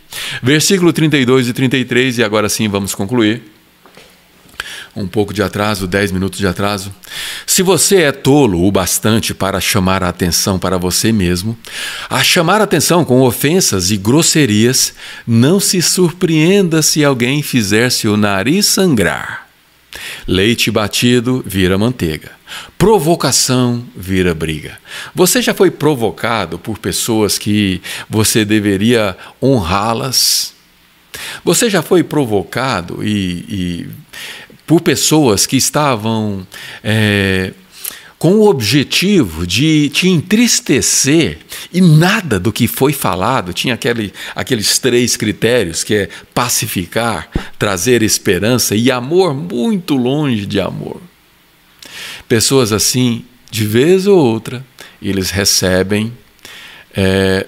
[0.43, 3.57] Versículo 32 e 33, e agora sim vamos concluir
[4.97, 6.93] um pouco de atraso, dez minutos de atraso.
[7.47, 11.57] Se você é tolo o bastante para chamar a atenção para você mesmo,
[12.09, 14.95] a chamar atenção com ofensas e grosserias,
[15.27, 19.46] não se surpreenda se alguém fizer seu nariz sangrar.
[20.27, 22.33] Leite batido vira manteiga.
[22.79, 24.79] Provocação vira briga.
[25.15, 30.55] Você já foi provocado por pessoas que você deveria honrá-las?
[31.45, 33.89] Você já foi provocado e, e
[34.67, 36.47] por pessoas que estavam
[36.83, 37.53] é,
[38.19, 41.39] com o objetivo de te entristecer
[41.73, 48.03] e nada do que foi falado tinha aquele, aqueles três critérios que é pacificar, trazer
[48.03, 51.01] esperança e amor muito longe de amor.
[52.27, 54.65] Pessoas assim, de vez ou outra,
[55.01, 56.13] eles recebem
[56.95, 57.47] é,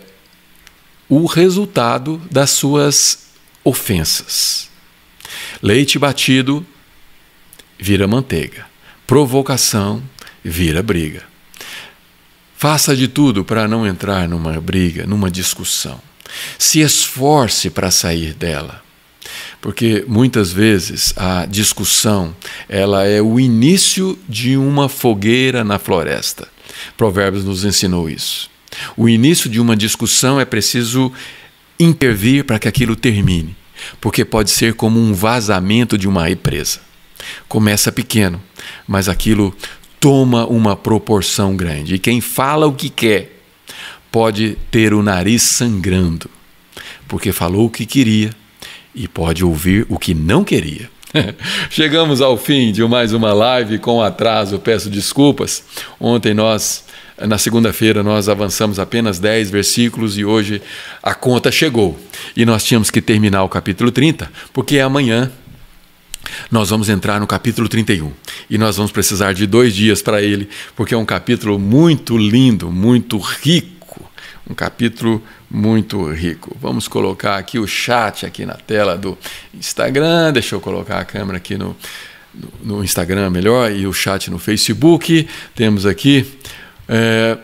[1.09, 3.29] o resultado das suas
[3.65, 4.69] ofensas.
[5.63, 6.65] Leite batido
[7.79, 8.67] vira manteiga.
[9.07, 10.03] Provocação
[10.49, 11.23] vira briga.
[12.57, 16.01] Faça de tudo para não entrar numa briga, numa discussão.
[16.59, 18.83] Se esforce para sair dela.
[19.61, 22.35] Porque muitas vezes a discussão,
[22.69, 26.49] ela é o início de uma fogueira na floresta.
[26.97, 28.51] Provérbios nos ensinou isso.
[28.97, 31.13] O início de uma discussão é preciso
[31.79, 33.57] intervir para que aquilo termine,
[34.01, 36.81] porque pode ser como um vazamento de uma represa.
[37.49, 38.43] Começa pequeno,
[38.87, 39.55] mas aquilo
[40.01, 41.95] toma uma proporção grande.
[41.95, 43.39] E quem fala o que quer
[44.11, 46.31] pode ter o nariz sangrando,
[47.07, 48.31] porque falou o que queria
[48.95, 50.91] e pode ouvir o que não queria.
[51.71, 55.65] Chegamos ao fim de mais uma live com atraso, peço desculpas.
[55.99, 56.85] Ontem nós,
[57.19, 60.61] na segunda-feira, nós avançamos apenas 10 versículos e hoje
[61.03, 61.99] a conta chegou.
[62.37, 65.31] E nós tínhamos que terminar o capítulo 30, porque amanhã
[66.51, 68.13] nós vamos entrar no capítulo 31
[68.49, 72.71] e nós vamos precisar de dois dias para ele, porque é um capítulo muito lindo,
[72.71, 74.11] muito rico,
[74.49, 76.57] um capítulo muito rico.
[76.61, 79.17] Vamos colocar aqui o chat aqui na tela do
[79.55, 81.77] Instagram, deixa eu colocar a câmera aqui no,
[82.63, 85.29] no, Instagram melhor e o chat no Facebook.
[85.55, 86.27] Temos aqui.
[86.89, 87.39] É,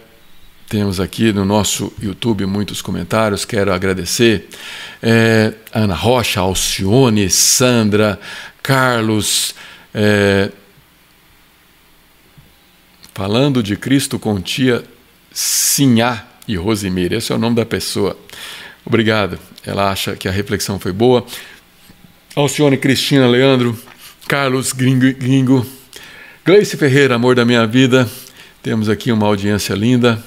[0.69, 3.45] temos aqui no nosso YouTube muitos comentários.
[3.45, 4.49] Quero agradecer
[5.03, 8.19] é, Ana Rocha, Alcione, Sandra,
[8.65, 9.55] Carlos,
[9.93, 10.51] é,
[13.13, 14.83] falando de Cristo com tia
[15.31, 17.17] Sinhá e Rosimeira.
[17.17, 18.19] Esse é o nome da pessoa.
[18.83, 19.39] Obrigado.
[19.67, 21.27] Ela acha que a reflexão foi boa.
[22.35, 23.79] Alcione Cristina Leandro,
[24.27, 25.67] Carlos Gringo, Gringo,
[26.43, 28.11] Gleice Ferreira, amor da minha vida.
[28.63, 30.25] Temos aqui uma audiência linda.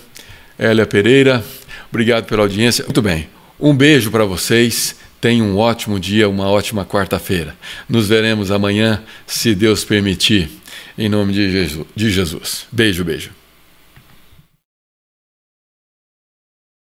[0.60, 1.44] Hélia Pereira,
[1.90, 2.86] obrigado pela audiência.
[2.86, 3.28] Muito bem.
[3.60, 4.96] Um beijo para vocês.
[5.20, 7.56] Tenha um ótimo dia, uma ótima quarta-feira.
[7.90, 10.50] Nos veremos amanhã, se Deus permitir,
[10.98, 12.68] em nome de Jesus.
[12.72, 13.32] Beijo, beijo.